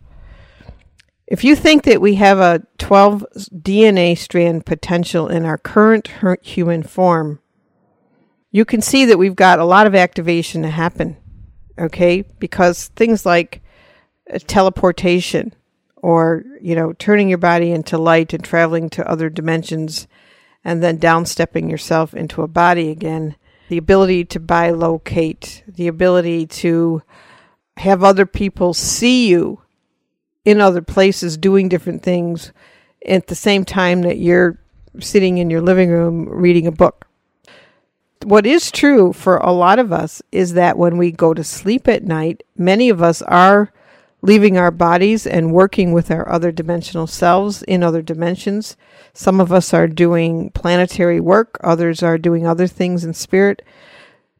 If 1.27 1.45
you 1.45 1.55
think 1.55 1.83
that 1.83 2.01
we 2.01 2.15
have 2.15 2.39
a 2.39 2.63
12 2.79 3.27
DNA 3.53 4.17
strand 4.17 4.65
potential 4.65 5.29
in 5.29 5.45
our 5.45 5.59
current 5.59 6.09
human 6.41 6.83
form, 6.83 7.41
you 8.51 8.65
can 8.65 8.81
see 8.81 9.05
that 9.05 9.19
we've 9.19 9.37
got 9.37 9.59
a 9.59 9.67
lot 9.67 9.87
of 9.87 9.95
activation 9.95 10.63
to 10.63 10.71
happen, 10.71 11.19
okay? 11.79 12.23
Because 12.39 12.89
things 12.97 13.27
like 13.27 13.61
uh, 14.33 14.39
teleportation 14.47 15.53
or, 15.97 16.43
you 16.63 16.75
know, 16.75 16.95
turning 16.95 17.29
your 17.29 17.37
body 17.37 17.71
into 17.71 17.99
light 17.99 18.33
and 18.33 18.43
traveling 18.43 18.89
to 18.89 19.07
other 19.07 19.29
dimensions 19.29 20.09
and 20.65 20.83
then 20.83 20.97
downstepping 20.97 21.69
yourself 21.69 22.15
into 22.15 22.41
a 22.41 22.49
body 22.49 22.89
again 22.89 23.37
the 23.69 23.79
ability 23.79 24.25
to 24.25 24.41
bilocate, 24.41 25.63
the 25.67 25.89
ability 25.89 26.47
to 26.47 27.03
have 27.79 28.03
other 28.03 28.27
people 28.27 28.73
see 28.73 29.29
you 29.29 29.61
in 30.45 30.61
other 30.61 30.83
places 30.83 31.37
doing 31.37 31.69
different 31.69 32.03
things 32.03 32.53
at 33.07 33.27
the 33.27 33.35
same 33.35 33.65
time 33.65 34.03
that 34.03 34.19
you're 34.19 34.59
sitting 35.01 35.39
in 35.39 35.51
your 35.51 35.61
living 35.61 35.91
room 35.91 36.29
reading 36.29 36.67
a 36.67 36.73
book. 36.73 37.07
What 38.23 38.47
is 38.47 38.71
true 38.71 39.13
for 39.13 39.37
a 39.39 39.53
lot 39.53 39.79
of 39.79 39.93
us 39.93 40.23
is 40.33 40.55
that 40.55 40.79
when 40.79 40.97
we 40.97 41.13
go 41.13 41.35
to 41.35 41.45
sleep 41.45 41.87
at 41.87 42.05
night, 42.05 42.43
many 42.57 42.89
of 42.89 43.03
us 43.03 43.23
are 43.23 43.73
leaving 44.23 44.57
our 44.57 44.71
bodies 44.71 45.27
and 45.27 45.53
working 45.53 45.93
with 45.93 46.11
our 46.11 46.29
other 46.29 46.51
dimensional 46.51 47.07
selves 47.07 47.63
in 47.63 47.83
other 47.83 48.03
dimensions. 48.03 48.77
Some 49.13 49.41
of 49.41 49.53
us 49.53 49.73
are 49.73 49.87
doing 49.87 50.51
planetary 50.51 51.21
work, 51.21 51.59
others 51.63 52.03
are 52.03 52.19
doing 52.19 52.47
other 52.47 52.67
things 52.67 53.05
in 53.05 53.15
spirit. 53.15 53.63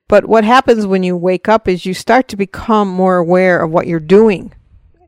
But 0.09 0.27
what 0.27 0.45
happens 0.45 0.87
when 0.87 1.03
you 1.03 1.17
wake 1.17 1.49
up 1.49 1.67
is 1.69 1.85
you 1.85 1.95
start 1.95 2.29
to 2.29 2.37
become 2.37 2.89
more 2.89 3.17
aware 3.17 3.61
of 3.61 3.71
what 3.71 3.87
you're 3.87 4.01
doing 4.01 4.53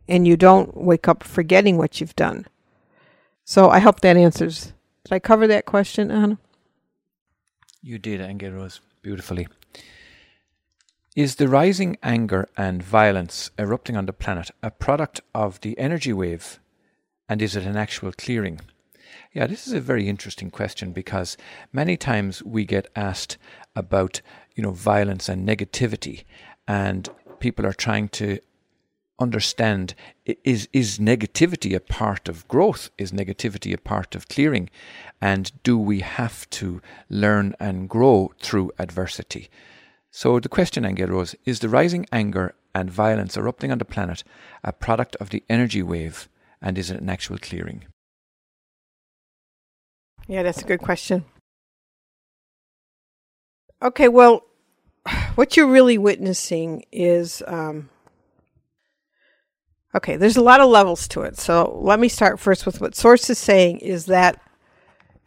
and 0.08 0.26
you 0.26 0.36
don't 0.36 0.76
wake 0.76 1.06
up 1.06 1.22
forgetting 1.22 1.76
what 1.76 2.00
you've 2.00 2.16
done. 2.16 2.46
So 3.44 3.70
I 3.70 3.78
hope 3.78 4.00
that 4.00 4.16
answers. 4.16 4.72
Did 5.04 5.14
I 5.14 5.18
cover 5.18 5.46
that 5.46 5.66
question, 5.66 6.08
Ahanu? 6.08 6.38
You 7.82 7.98
did, 7.98 8.20
Angie 8.20 8.48
Rose, 8.48 8.80
beautifully. 9.02 9.48
Is 11.18 11.34
the 11.34 11.48
rising 11.48 11.98
anger 12.00 12.48
and 12.56 12.80
violence 12.80 13.50
erupting 13.58 13.96
on 13.96 14.06
the 14.06 14.12
planet 14.12 14.52
a 14.62 14.70
product 14.70 15.20
of 15.34 15.60
the 15.62 15.76
energy 15.76 16.12
wave? 16.12 16.60
And 17.28 17.42
is 17.42 17.56
it 17.56 17.64
an 17.64 17.76
actual 17.76 18.12
clearing? 18.12 18.60
Yeah, 19.32 19.48
this 19.48 19.66
is 19.66 19.72
a 19.72 19.80
very 19.80 20.08
interesting 20.08 20.48
question 20.48 20.92
because 20.92 21.36
many 21.72 21.96
times 21.96 22.44
we 22.44 22.64
get 22.64 22.86
asked 22.94 23.36
about, 23.74 24.20
you 24.54 24.62
know, 24.62 24.70
violence 24.70 25.28
and 25.28 25.44
negativity, 25.44 26.22
and 26.68 27.08
people 27.40 27.66
are 27.66 27.72
trying 27.72 28.10
to 28.10 28.38
understand 29.18 29.96
is 30.44 30.68
is 30.72 31.00
negativity 31.00 31.74
a 31.74 31.80
part 31.80 32.28
of 32.28 32.46
growth 32.46 32.90
is 32.96 33.10
negativity 33.10 33.74
a 33.74 33.78
part 33.78 34.14
of 34.14 34.28
clearing 34.28 34.70
and 35.20 35.50
do 35.64 35.76
we 35.76 35.98
have 35.98 36.48
to 36.50 36.80
learn 37.10 37.52
and 37.58 37.88
grow 37.88 38.32
through 38.38 38.70
adversity 38.78 39.50
so 40.11 40.40
the 40.40 40.48
question 40.48 40.84
Rose 40.84 41.34
is 41.44 41.61
the 41.61 41.68
rising 41.68 42.06
anger 42.12 42.54
and 42.74 42.90
violence 42.90 43.36
erupting 43.36 43.72
on 43.72 43.78
the 43.78 43.84
planet 43.84 44.24
a 44.64 44.72
product 44.72 45.16
of 45.16 45.30
the 45.30 45.42
energy 45.48 45.82
wave 45.82 46.28
and 46.61 46.78
is 46.78 46.90
it 46.90 47.00
an 47.00 47.09
actual 47.09 47.38
clearing 47.38 47.84
yeah 50.26 50.42
that's 50.42 50.62
a 50.62 50.66
good 50.66 50.80
question 50.80 51.24
okay 53.82 54.09
well 54.09 54.44
what 55.36 55.56
you're 55.56 55.66
really 55.66 55.98
witnessing 55.98 56.84
is 56.92 57.42
um, 57.46 57.88
Okay, 59.94 60.16
there's 60.16 60.36
a 60.36 60.42
lot 60.42 60.61
of 60.61 60.68
levels 60.68 61.09
to 61.09 61.22
it. 61.22 61.38
So 61.38 61.78
let 61.80 61.98
me 61.98 62.09
start 62.09 62.38
first 62.38 62.66
with 62.66 62.80
what 62.80 62.94
Source 62.94 63.30
is 63.30 63.38
saying 63.38 63.78
is 63.78 64.06
that 64.06 64.40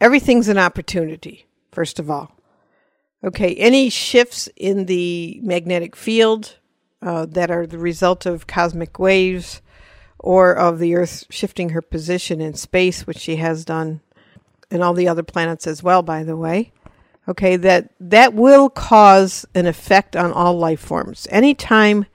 everything's 0.00 0.48
an 0.48 0.58
opportunity, 0.58 1.46
first 1.72 1.98
of 1.98 2.10
all. 2.10 2.32
Okay, 3.24 3.54
any 3.54 3.88
shifts 3.88 4.48
in 4.56 4.86
the 4.86 5.38
magnetic 5.42 5.94
field 5.94 6.56
uh, 7.00 7.26
that 7.26 7.50
are 7.50 7.66
the 7.66 7.78
result 7.78 8.26
of 8.26 8.46
cosmic 8.46 8.98
waves 8.98 9.62
or 10.18 10.52
of 10.54 10.78
the 10.78 10.94
Earth 10.94 11.24
shifting 11.30 11.70
her 11.70 11.82
position 11.82 12.40
in 12.40 12.54
space, 12.54 13.06
which 13.06 13.18
she 13.18 13.36
has 13.36 13.64
done, 13.64 14.00
and 14.70 14.82
all 14.82 14.94
the 14.94 15.08
other 15.08 15.22
planets 15.22 15.66
as 15.66 15.82
well, 15.82 16.02
by 16.02 16.24
the 16.24 16.36
way. 16.36 16.72
Okay, 17.28 17.56
that 17.56 17.90
that 18.00 18.34
will 18.34 18.68
cause 18.68 19.46
an 19.54 19.66
effect 19.66 20.16
on 20.16 20.32
all 20.32 20.58
life 20.58 20.80
forms. 20.80 21.28
Anytime 21.30 22.06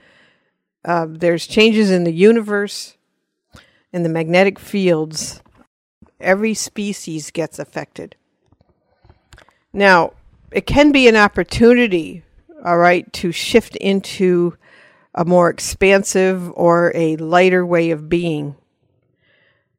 uh, 0.84 1.06
there's 1.10 1.48
changes 1.48 1.92
in 1.92 2.04
the 2.04 2.14
universe, 2.14 2.98
in 3.92 4.04
the 4.04 4.10
magnetic 4.10 4.60
fields. 4.60 5.42
Every 6.20 6.54
species 6.54 7.32
gets 7.32 7.60
affected. 7.60 8.16
Now, 9.74 10.14
it 10.52 10.66
can 10.66 10.92
be 10.92 11.08
an 11.08 11.16
opportunity, 11.16 12.24
all 12.64 12.78
right, 12.78 13.12
to 13.14 13.32
shift 13.32 13.76
into 13.76 14.58
a 15.14 15.26
more 15.26 15.50
expansive 15.50 16.52
or 16.54 16.92
a 16.96 17.16
lighter 17.18 17.66
way 17.66 17.92
of 17.92 18.10
being. 18.10 18.56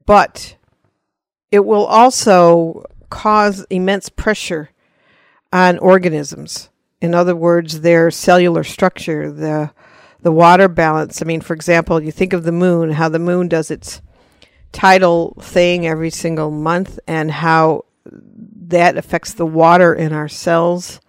But 0.05 0.57
it 1.51 1.64
will 1.64 1.85
also 1.87 2.85
cause 3.11 3.64
immense 3.71 4.09
pressure 4.09 4.71
on 5.53 5.79
organisms. 5.79 6.69
In 7.01 7.14
other 7.14 7.37
words, 7.37 7.81
their 7.81 8.11
cellular 8.11 8.64
structure, 8.64 9.31
the 9.31 9.71
the 10.21 10.33
water 10.33 10.66
balance. 10.66 11.23
I 11.23 11.25
mean, 11.25 11.41
for 11.41 11.55
example, 11.55 12.03
you 12.03 12.11
think 12.11 12.33
of 12.33 12.43
the 12.43 12.51
moon, 12.53 12.91
how 12.91 13.09
the 13.09 13.21
moon 13.21 13.47
does 13.47 13.71
its 13.71 14.03
tidal 14.73 15.37
thing 15.41 15.87
every 15.87 16.11
single 16.11 16.51
month, 16.51 16.99
and 17.07 17.31
how 17.31 17.85
that 18.69 18.97
affects 18.97 19.33
the 19.33 19.47
water 19.47 19.95
in 19.95 20.12
our 20.12 20.29
cells. 20.29 21.01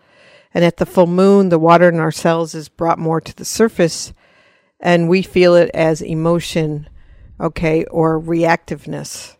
And 0.53 0.65
at 0.65 0.77
the 0.77 0.85
full 0.85 1.07
moon, 1.07 1.49
the 1.49 1.59
water 1.59 1.87
in 1.89 1.99
our 1.99 2.11
cells 2.11 2.55
is 2.55 2.69
brought 2.69 2.97
more 2.97 3.21
to 3.21 3.35
the 3.35 3.45
surface, 3.45 4.13
and 4.79 5.07
we 5.07 5.21
feel 5.21 5.55
it 5.55 5.69
as 5.73 6.01
emotion, 6.01 6.89
okay, 7.39 7.85
or 7.85 8.19
reactiveness. 8.19 9.35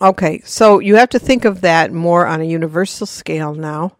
Okay, 0.00 0.40
so 0.44 0.78
you 0.78 0.96
have 0.96 1.08
to 1.10 1.18
think 1.18 1.44
of 1.44 1.62
that 1.62 1.92
more 1.92 2.26
on 2.26 2.40
a 2.40 2.44
universal 2.44 3.06
scale 3.06 3.54
now 3.54 3.96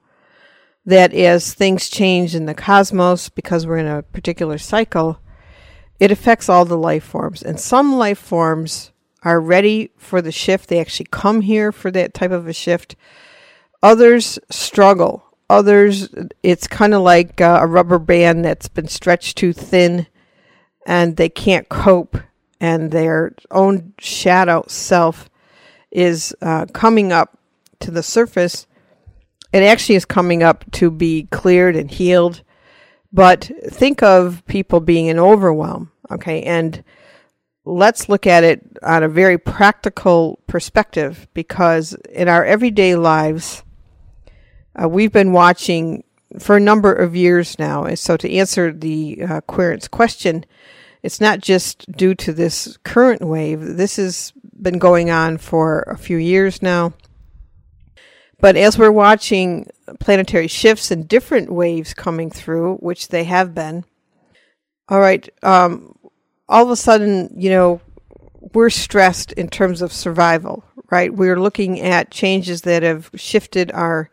that 0.85 1.15
as 1.15 1.55
things 1.55 1.89
change 1.89 2.35
in 2.35 2.47
the 2.47 2.55
cosmos, 2.55 3.29
because 3.29 3.67
we're 3.67 3.79
in 3.79 3.87
a 3.87 4.03
particular 4.03 4.59
cycle, 4.59 5.19
it 5.99 6.11
affects 6.11 6.49
all 6.49 6.65
the 6.65 6.77
life 6.77 7.05
forms. 7.05 7.43
And 7.43 7.59
some 7.59 7.97
life 7.97 8.19
forms 8.19 8.92
are 9.25 9.41
ready 9.41 9.91
for 9.97 10.21
the 10.21 10.33
shift. 10.33 10.69
They 10.69 10.81
actually 10.81 11.09
come 11.11 11.43
here 11.43 11.73
for 11.73 11.91
that 11.91 12.15
type 12.15 12.31
of 12.31 12.49
a 12.49 12.53
shift. 12.53 12.97
Others 13.83 14.39
struggle. 14.51 15.25
Others, 15.51 16.09
it's 16.43 16.67
kind 16.67 16.95
of 16.95 17.03
like 17.03 17.41
uh, 17.41 17.59
a 17.61 17.67
rubber 17.67 17.99
band 17.99 18.45
that's 18.45 18.69
been 18.69 18.89
stretched 18.89 19.37
too 19.37 19.53
thin 19.53 20.07
and 20.87 21.17
they 21.17 21.29
can't 21.29 21.69
cope, 21.69 22.17
and 22.61 22.91
their 22.91 23.35
own 23.53 23.93
shadow 23.99 24.65
self 24.67 25.31
is 25.93 26.35
uh, 26.43 26.67
coming 26.73 27.13
up 27.13 27.39
to 27.79 27.93
the 27.93 28.03
surface 28.03 28.67
it 29.53 29.63
actually 29.63 29.97
is 29.97 30.05
coming 30.05 30.43
up 30.43 30.65
to 30.73 30.91
be 30.91 31.29
cleared 31.31 31.77
and 31.77 31.91
healed. 31.91 32.43
But 33.13 33.51
think 33.69 34.03
of 34.03 34.43
people 34.47 34.81
being 34.81 35.07
in 35.07 35.19
overwhelm, 35.19 35.93
okay? 36.11 36.43
And 36.43 36.83
let's 37.65 38.09
look 38.09 38.27
at 38.27 38.45
it 38.45 38.79
on 38.83 39.03
a 39.03 39.09
very 39.09 39.39
practical 39.39 40.41
perspective 40.47 41.29
because 41.35 41.95
in 42.11 42.29
our 42.29 42.45
everyday 42.45 42.97
lives, 42.97 43.63
uh, 44.81 44.89
we've 44.89 45.13
been 45.13 45.33
watching 45.33 46.05
for 46.39 46.57
a 46.57 46.61
number 46.61 46.93
of 46.93 47.15
years 47.15 47.59
now. 47.59 47.85
And 47.85 47.99
So, 47.99 48.17
to 48.17 48.33
answer 48.33 48.73
the 48.73 49.23
uh, 49.23 49.41
querent's 49.43 49.89
question, 49.89 50.45
it's 51.03 51.21
not 51.21 51.41
just 51.41 51.91
due 51.93 52.15
to 52.17 52.33
this 52.33 52.79
current 52.85 53.23
wave, 53.23 53.61
this 53.61 53.97
has 53.97 54.33
been 54.61 54.79
going 54.79 55.11
on 55.11 55.39
for 55.39 55.81
a 55.83 55.99
few 55.99 56.17
years 56.17 56.63
now. 56.63 56.95
But 58.41 58.57
as 58.57 58.77
we're 58.77 58.91
watching 58.91 59.69
planetary 60.01 60.49
shifts 60.49 60.91
and 60.91 61.07
different 61.07 61.53
waves 61.53 61.95
coming 61.95 62.31
through, 62.31 62.77
which 62.77 63.09
they 63.09 63.25
have 63.25 63.55
been, 63.55 63.85
all 64.89 64.99
right, 64.99 65.29
um, 65.45 65.97
all 66.49 66.65
of 66.65 66.71
a 66.71 66.77
sudden, 66.77 67.33
you 67.37 67.51
know, 67.51 67.81
we're 68.55 68.71
stressed 68.71 69.33
in 69.33 69.49
terms 69.49 69.83
of 69.83 69.93
survival, 69.93 70.65
right? 70.91 71.13
We're 71.13 71.41
looking 71.41 71.81
at 71.81 72.11
changes 72.11 72.63
that 72.63 72.83
have 72.83 73.11
shifted 73.15 73.71
our 73.73 74.11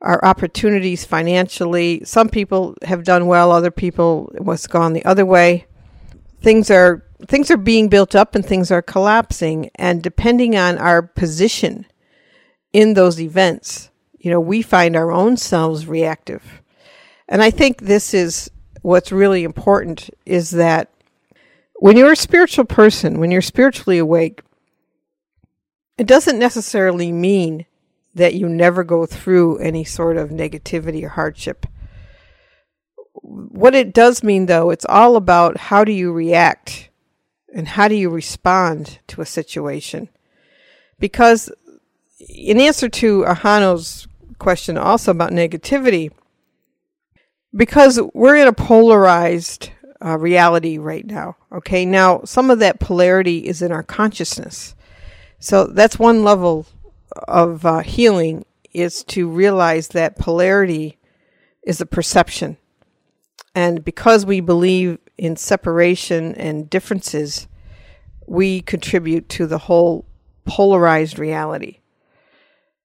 our 0.00 0.22
opportunities 0.22 1.06
financially. 1.06 2.04
Some 2.04 2.28
people 2.28 2.76
have 2.82 3.04
done 3.04 3.26
well, 3.26 3.50
other 3.50 3.70
people 3.70 4.30
was 4.38 4.66
gone 4.66 4.92
the 4.92 5.04
other 5.06 5.24
way. 5.24 5.66
Things 6.42 6.70
are 6.70 7.02
things 7.26 7.50
are 7.50 7.56
being 7.56 7.88
built 7.88 8.14
up 8.14 8.34
and 8.34 8.44
things 8.44 8.70
are 8.70 8.82
collapsing 8.82 9.70
and 9.76 10.02
depending 10.02 10.56
on 10.56 10.76
our 10.76 11.00
position 11.00 11.86
in 12.74 12.94
those 12.94 13.20
events, 13.20 13.88
you 14.18 14.30
know, 14.30 14.40
we 14.40 14.60
find 14.60 14.96
our 14.96 15.12
own 15.12 15.36
selves 15.36 15.86
reactive. 15.86 16.60
And 17.28 17.42
I 17.42 17.50
think 17.50 17.80
this 17.80 18.12
is 18.12 18.50
what's 18.82 19.12
really 19.12 19.44
important 19.44 20.10
is 20.26 20.50
that 20.50 20.90
when 21.84 21.98
you're 21.98 22.12
a 22.12 22.16
spiritual 22.16 22.64
person, 22.64 23.20
when 23.20 23.30
you're 23.30 23.42
spiritually 23.42 23.98
awake, 23.98 24.40
it 25.98 26.06
doesn't 26.06 26.38
necessarily 26.38 27.12
mean 27.12 27.66
that 28.14 28.32
you 28.32 28.48
never 28.48 28.82
go 28.82 29.04
through 29.04 29.58
any 29.58 29.84
sort 29.84 30.16
of 30.16 30.30
negativity 30.30 31.04
or 31.04 31.10
hardship. 31.10 31.66
What 33.12 33.74
it 33.74 33.92
does 33.92 34.22
mean, 34.22 34.46
though, 34.46 34.70
it's 34.70 34.86
all 34.86 35.14
about 35.14 35.58
how 35.58 35.84
do 35.84 35.92
you 35.92 36.10
react 36.10 36.88
and 37.54 37.68
how 37.68 37.88
do 37.88 37.94
you 37.94 38.08
respond 38.08 39.00
to 39.08 39.20
a 39.20 39.26
situation. 39.26 40.08
Because 40.98 41.50
in 42.18 42.60
answer 42.60 42.88
to 42.88 43.24
Ahanu's 43.24 44.08
question 44.38 44.78
also 44.78 45.10
about 45.10 45.32
negativity, 45.32 46.10
because 47.54 48.00
we're 48.14 48.36
in 48.36 48.48
a 48.48 48.54
polarized 48.54 49.68
uh, 50.04 50.18
reality 50.18 50.78
right 50.78 51.06
now. 51.06 51.36
Okay, 51.52 51.84
now 51.84 52.22
some 52.24 52.50
of 52.50 52.58
that 52.60 52.80
polarity 52.80 53.46
is 53.46 53.62
in 53.62 53.72
our 53.72 53.82
consciousness. 53.82 54.74
So 55.38 55.66
that's 55.66 55.98
one 55.98 56.24
level 56.24 56.66
of 57.28 57.66
uh, 57.66 57.80
healing 57.80 58.44
is 58.72 59.04
to 59.04 59.28
realize 59.28 59.88
that 59.88 60.18
polarity 60.18 60.98
is 61.62 61.80
a 61.80 61.86
perception. 61.86 62.56
And 63.54 63.84
because 63.84 64.26
we 64.26 64.40
believe 64.40 64.98
in 65.16 65.36
separation 65.36 66.34
and 66.34 66.68
differences, 66.68 67.46
we 68.26 68.62
contribute 68.62 69.28
to 69.30 69.46
the 69.46 69.58
whole 69.58 70.06
polarized 70.44 71.18
reality. 71.18 71.78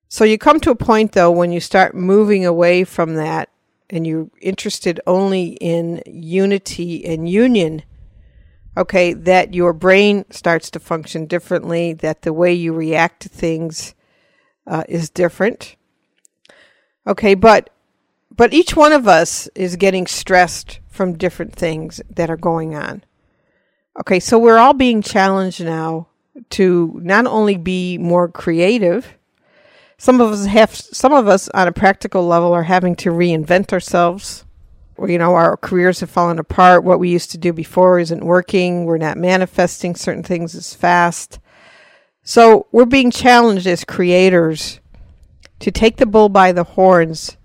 So 0.08 0.24
you 0.24 0.38
come 0.38 0.60
to 0.62 0.72
a 0.72 0.76
point, 0.76 1.14
though, 1.14 1.32
when 1.32 1.52
you 1.52 1.60
start 1.60 1.96
moving 1.96 2.46
away 2.46 2.84
from 2.84 3.16
that 3.16 3.49
and 3.90 4.06
you're 4.06 4.30
interested 4.42 5.00
only 5.08 5.50
in 5.62 6.02
unity 6.06 7.06
and 7.06 7.30
union, 7.30 7.84
okay, 8.78 9.14
that 9.14 9.54
your 9.54 9.74
brain 9.74 10.26
starts 10.30 10.70
to 10.72 10.80
function 10.80 11.26
differently, 11.26 11.94
that 11.94 12.22
the 12.22 12.34
way 12.34 12.54
you 12.54 12.74
react 12.74 13.22
to 13.22 13.30
things 13.30 13.96
uh, 14.68 14.84
is 14.88 15.10
different. 15.10 15.76
Okay, 17.08 17.34
but 17.34 17.72
but 18.36 18.54
each 18.54 18.76
one 18.76 18.94
of 18.94 19.08
us 19.08 19.50
is 19.56 19.76
getting 19.76 20.08
stressed 20.08 20.80
from 20.88 21.18
different 21.18 21.54
things 21.54 22.02
that 22.10 22.30
are 22.30 22.38
going 22.38 22.76
on. 22.76 23.04
Okay, 24.00 24.20
so 24.20 24.38
we're 24.38 24.58
all 24.58 24.74
being 24.74 25.02
challenged 25.02 25.64
now 25.64 26.08
to 26.52 27.00
not 27.04 27.26
only 27.26 27.58
be 27.58 27.98
more 27.98 28.30
creative, 28.30 29.18
some 30.00 30.22
of 30.22 30.32
us 30.32 30.46
have 30.46 30.74
some 30.74 31.12
of 31.12 31.28
us 31.28 31.50
on 31.50 31.68
a 31.68 31.74
practical 31.74 32.26
level 32.26 32.54
are 32.54 32.64
having 32.64 32.96
to 32.96 33.10
reinvent 33.10 33.74
ourselves. 33.74 34.46
You 34.98 35.18
know, 35.18 35.36
our 35.36 35.58
careers 35.58 36.00
have 36.00 36.10
fallen 36.10 36.40
apart. 36.40 36.86
What 36.86 37.00
we 37.00 37.10
used 37.10 37.32
to 37.32 37.38
do 37.38 37.52
before 37.52 38.00
isn't 38.00 38.24
working. 38.24 38.86
We're 38.86 38.98
not 38.98 39.18
manifesting 39.18 39.96
certain 39.96 40.24
things 40.24 40.56
as 40.56 40.74
fast. 40.74 41.40
So 42.24 42.68
we're 42.72 42.86
being 42.86 43.12
challenged 43.12 43.68
as 43.68 43.84
creators 43.84 44.80
to 45.60 45.70
take 45.70 45.98
the 45.98 46.06
bull 46.06 46.30
by 46.30 46.54
the 46.54 46.64
horns 46.64 47.36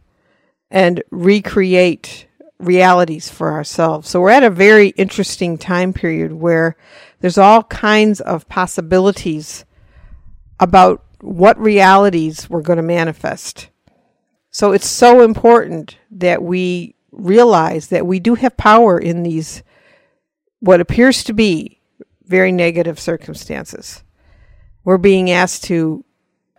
and 0.71 1.03
recreate 1.11 2.29
realities 2.59 3.29
for 3.29 3.51
ourselves. 3.51 4.09
So 4.09 4.21
we're 4.21 4.31
at 4.31 4.45
a 4.45 4.51
very 4.51 4.89
interesting 4.91 5.59
time 5.59 5.93
period 5.93 6.33
where 6.33 6.77
there's 7.21 7.39
all 7.39 7.65
kinds 7.65 8.21
of 8.21 8.49
possibilities 8.49 9.65
about 10.61 11.05
what 11.25 11.59
realities 11.59 12.51
we're 12.51 12.61
going 12.61 12.77
to 12.77 12.83
manifest. 12.83 13.69
So 14.51 14.73
it's 14.73 14.89
so 14.89 15.23
important 15.23 15.99
that 16.11 16.43
we 16.43 16.95
realize 17.11 17.89
that 17.89 18.07
we 18.07 18.21
do 18.21 18.35
have 18.35 18.57
power 18.57 18.99
in 18.99 19.23
these, 19.23 19.63
what 20.61 20.81
appears 20.81 21.25
to 21.25 21.33
be 21.33 21.81
very 22.25 22.53
negative 22.53 23.01
circumstances. 23.01 24.05
We're 24.85 24.99
being 24.99 25.31
asked 25.31 25.65
to, 25.65 26.05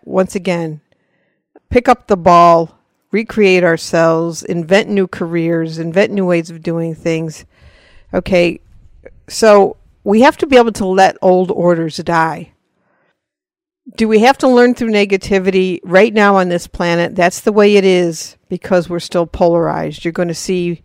once 0.02 0.34
again, 0.34 0.80
pick 1.70 1.88
up 1.88 2.06
the 2.06 2.16
ball, 2.16 2.76
recreate 3.12 3.62
ourselves, 3.62 4.42
invent 4.42 4.88
new 4.88 5.06
careers, 5.06 5.78
invent 5.78 6.12
new 6.12 6.26
ways 6.26 6.50
of 6.50 6.62
doing 6.62 6.94
things. 6.94 7.44
Okay, 8.12 8.60
so 9.28 9.76
we 10.02 10.22
have 10.22 10.36
to 10.38 10.46
be 10.46 10.56
able 10.56 10.72
to 10.72 10.86
let 10.86 11.16
old 11.22 11.50
orders 11.50 11.96
die. 11.98 12.52
Do 13.94 14.08
we 14.08 14.20
have 14.20 14.36
to 14.38 14.48
learn 14.48 14.74
through 14.74 14.90
negativity 14.90 15.78
right 15.84 16.12
now 16.12 16.36
on 16.36 16.48
this 16.48 16.66
planet? 16.66 17.14
That's 17.14 17.40
the 17.40 17.52
way 17.52 17.76
it 17.76 17.84
is 17.84 18.36
because 18.48 18.88
we're 18.88 18.98
still 18.98 19.26
polarized. 19.26 20.04
You're 20.04 20.12
going 20.12 20.28
to 20.28 20.34
see 20.34 20.82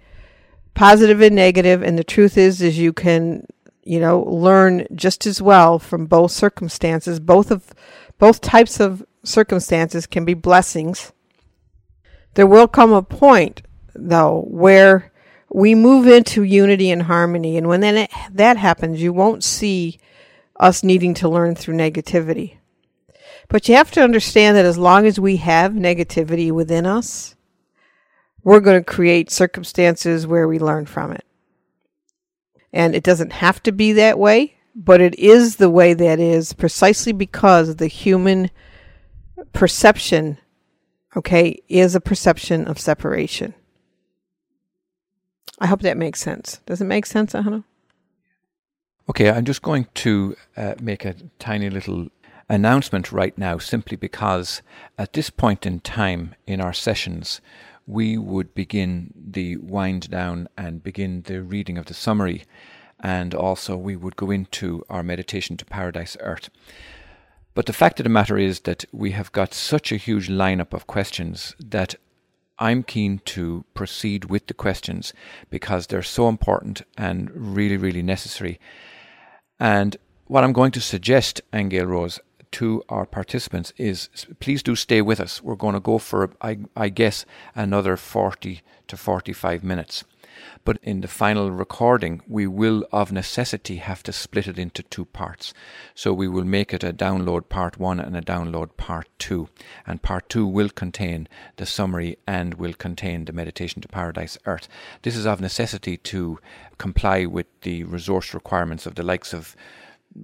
positive 0.76 1.20
and 1.20 1.36
negative, 1.36 1.82
and 1.82 1.98
the 1.98 2.04
truth 2.04 2.38
is, 2.38 2.62
is 2.62 2.78
you 2.78 2.94
can, 2.94 3.48
you 3.84 4.00
know, 4.00 4.22
learn 4.22 4.86
just 4.94 5.26
as 5.26 5.42
well 5.42 5.80
from 5.80 6.06
both 6.06 6.32
circumstances. 6.32 7.20
Both 7.20 7.50
of 7.50 7.74
both 8.20 8.40
types 8.40 8.80
of 8.80 9.04
circumstances 9.24 10.06
can 10.06 10.24
be 10.24 10.36
blessings. 10.36 11.12
There 12.36 12.48
will 12.48 12.68
come 12.68 12.94
a 12.94 13.02
point, 13.02 13.64
though, 13.96 14.46
where 14.48 15.12
we 15.50 15.74
move 15.74 16.08
into 16.08 16.44
unity 16.44 16.92
and 16.92 17.02
harmony, 17.02 17.58
and 17.58 17.68
when 17.68 17.82
that 17.82 18.12
that 18.32 18.58
happens, 18.58 19.02
you 19.02 19.12
won't 19.12 19.44
see 19.44 20.00
us 20.56 20.84
needing 20.84 21.16
to 21.16 21.28
learn 21.28 21.56
through 21.56 21.76
negativity. 21.76 22.58
But 23.52 23.68
you 23.68 23.76
have 23.76 23.92
to 23.92 24.02
understand 24.02 24.56
that 24.56 24.64
as 24.64 24.78
long 24.78 25.06
as 25.06 25.20
we 25.20 25.36
have 25.38 25.74
negativity 25.74 26.54
within 26.54 26.86
us, 26.86 27.36
we're 28.46 28.62
going 28.62 28.80
to 28.80 28.94
create 28.94 29.30
circumstances 29.30 30.26
where 30.26 30.48
we 30.48 30.58
learn 30.58 30.86
from 30.86 31.12
it. 31.12 31.26
And 32.72 32.96
it 32.96 33.04
doesn't 33.04 33.34
have 33.34 33.62
to 33.64 33.74
be 33.74 33.92
that 33.92 34.18
way, 34.18 34.56
but 34.74 35.02
it 35.02 35.20
is 35.20 35.58
the 35.58 35.70
way 35.70 35.94
that 35.94 36.18
is 36.18 36.54
precisely 36.54 37.12
because 37.12 37.76
the 37.76 37.88
human 37.88 38.50
perception, 39.52 40.38
okay, 41.18 41.62
is 41.68 41.94
a 41.94 42.00
perception 42.00 42.66
of 42.70 42.80
separation. 42.80 43.54
I 45.60 45.68
hope 45.68 45.82
that 45.82 45.98
makes 45.98 46.22
sense. 46.22 46.62
Does 46.66 46.80
it 46.80 46.86
make 46.86 47.06
sense, 47.06 47.34
Ahanu? 47.34 47.66
Okay, 49.10 49.30
I'm 49.30 49.44
just 49.44 49.62
going 49.62 49.88
to 49.96 50.38
uh, 50.56 50.76
make 50.82 51.04
a 51.04 51.16
tiny 51.38 51.70
little 51.70 52.08
announcement 52.52 53.14
right 53.14 53.38
now 53.38 53.58
simply 53.58 53.96
because 53.96 54.62
at 54.98 55.14
this 55.14 55.30
point 55.30 55.66
in 55.66 55.80
time 55.80 56.36
in 56.46 56.60
our 56.60 56.74
sessions, 56.74 57.40
we 57.88 58.18
would 58.18 58.54
begin 58.54 59.14
the 59.16 59.56
wind 59.58 60.10
down 60.10 60.50
and 60.58 60.84
begin 60.84 61.22
the 61.24 61.42
reading 61.42 61.78
of 61.78 61.86
the 61.86 61.94
summary, 61.94 62.44
and 63.00 63.34
also 63.34 63.78
we 63.78 63.96
would 63.96 64.18
go 64.18 64.30
into 64.30 64.84
our 64.90 65.02
meditation 65.02 65.56
to 65.58 65.66
Paradise 65.66 66.18
Earth. 66.20 66.50
But 67.54 67.66
the 67.66 67.74
fact 67.74 68.00
of 68.00 68.04
the 68.04 68.10
matter 68.10 68.38
is 68.38 68.62
that 68.62 68.86
we 68.92 69.12
have 69.12 69.32
got 69.32 69.54
such 69.54 69.92
a 69.92 69.98
huge 69.98 70.28
lineup 70.28 70.74
of 70.74 70.88
questions 70.88 71.56
that 71.60 71.96
I'm 72.60 72.84
keen 72.84 73.20
to 73.26 73.64
proceed 73.74 74.26
with 74.26 74.48
the 74.48 74.54
questions 74.54 75.14
because 75.50 75.88
they're 75.88 76.04
so 76.04 76.28
important 76.28 76.82
and 76.98 77.32
really, 77.34 77.78
really 77.78 78.04
necessary. 78.04 78.60
And 79.60 79.96
what 80.28 80.44
I'm 80.44 80.54
going 80.54 80.72
to 80.72 80.82
suggest, 80.82 81.42
Angel 81.52 81.86
Rose, 81.86 82.20
to 82.52 82.84
our 82.90 83.06
participants 83.06 83.74
is 83.78 84.10
please 84.40 84.62
do 84.64 84.76
stay 84.76 85.02
with 85.02 85.20
us. 85.20 85.42
We're 85.42 85.56
going 85.56 85.74
to 85.74 85.80
go 85.80 85.98
for, 85.98 86.32
I, 86.42 86.60
I 86.76 86.90
guess, 86.90 87.26
another 87.56 87.98
40 87.98 88.62
to 88.88 88.98
45 88.98 89.64
minutes. 89.64 90.04
But 90.64 90.78
in 90.84 91.02
the 91.02 91.08
final 91.08 91.52
recording, 91.52 92.22
we 92.28 92.48
will 92.48 92.86
of 92.92 93.12
necessity 93.12 93.78
have 93.78 94.04
to 94.04 94.14
split 94.14 94.48
it 94.48 94.60
into 94.60 94.84
two 94.84 95.06
parts. 95.06 95.54
So 95.96 96.14
we 96.14 96.28
will 96.28 96.46
make 96.46 96.74
it 96.74 96.84
a 96.84 96.94
download 96.94 97.50
part 97.50 97.80
one 97.80 98.00
and 98.00 98.16
a 98.16 98.22
download 98.22 98.78
part 98.78 99.08
two. 99.20 99.50
And 99.86 100.02
part 100.02 100.30
two 100.30 100.46
will 100.46 100.70
contain 100.70 101.28
the 101.58 101.66
summary 101.66 102.18
and 102.28 102.56
will 102.56 102.74
contain 102.74 103.26
the 103.26 103.34
meditation 103.34 103.82
to 103.82 103.88
paradise 103.88 104.38
earth. 104.46 104.68
This 105.02 105.16
is 105.16 105.26
of 105.26 105.42
necessity 105.42 105.98
to 105.98 106.40
comply 106.78 107.26
with 107.26 107.48
the 107.62 107.84
resource 107.84 108.34
requirements 108.34 108.86
of 108.86 108.96
the 108.96 109.04
likes 109.04 109.34
of 109.34 109.56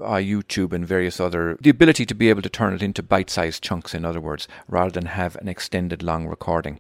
uh, 0.02 0.16
YouTube 0.16 0.74
and 0.74 0.86
various 0.86 1.20
other, 1.20 1.58
the 1.62 1.70
ability 1.70 2.06
to 2.06 2.16
be 2.16 2.30
able 2.30 2.42
to 2.42 2.50
turn 2.50 2.74
it 2.74 2.82
into 2.82 3.04
bite 3.04 3.30
sized 3.30 3.64
chunks, 3.64 3.94
in 3.94 4.06
other 4.06 4.22
words, 4.22 4.48
rather 4.68 4.92
than 4.92 5.06
have 5.06 5.36
an 5.38 5.48
extended 5.48 6.04
long 6.04 6.28
recording. 6.28 6.80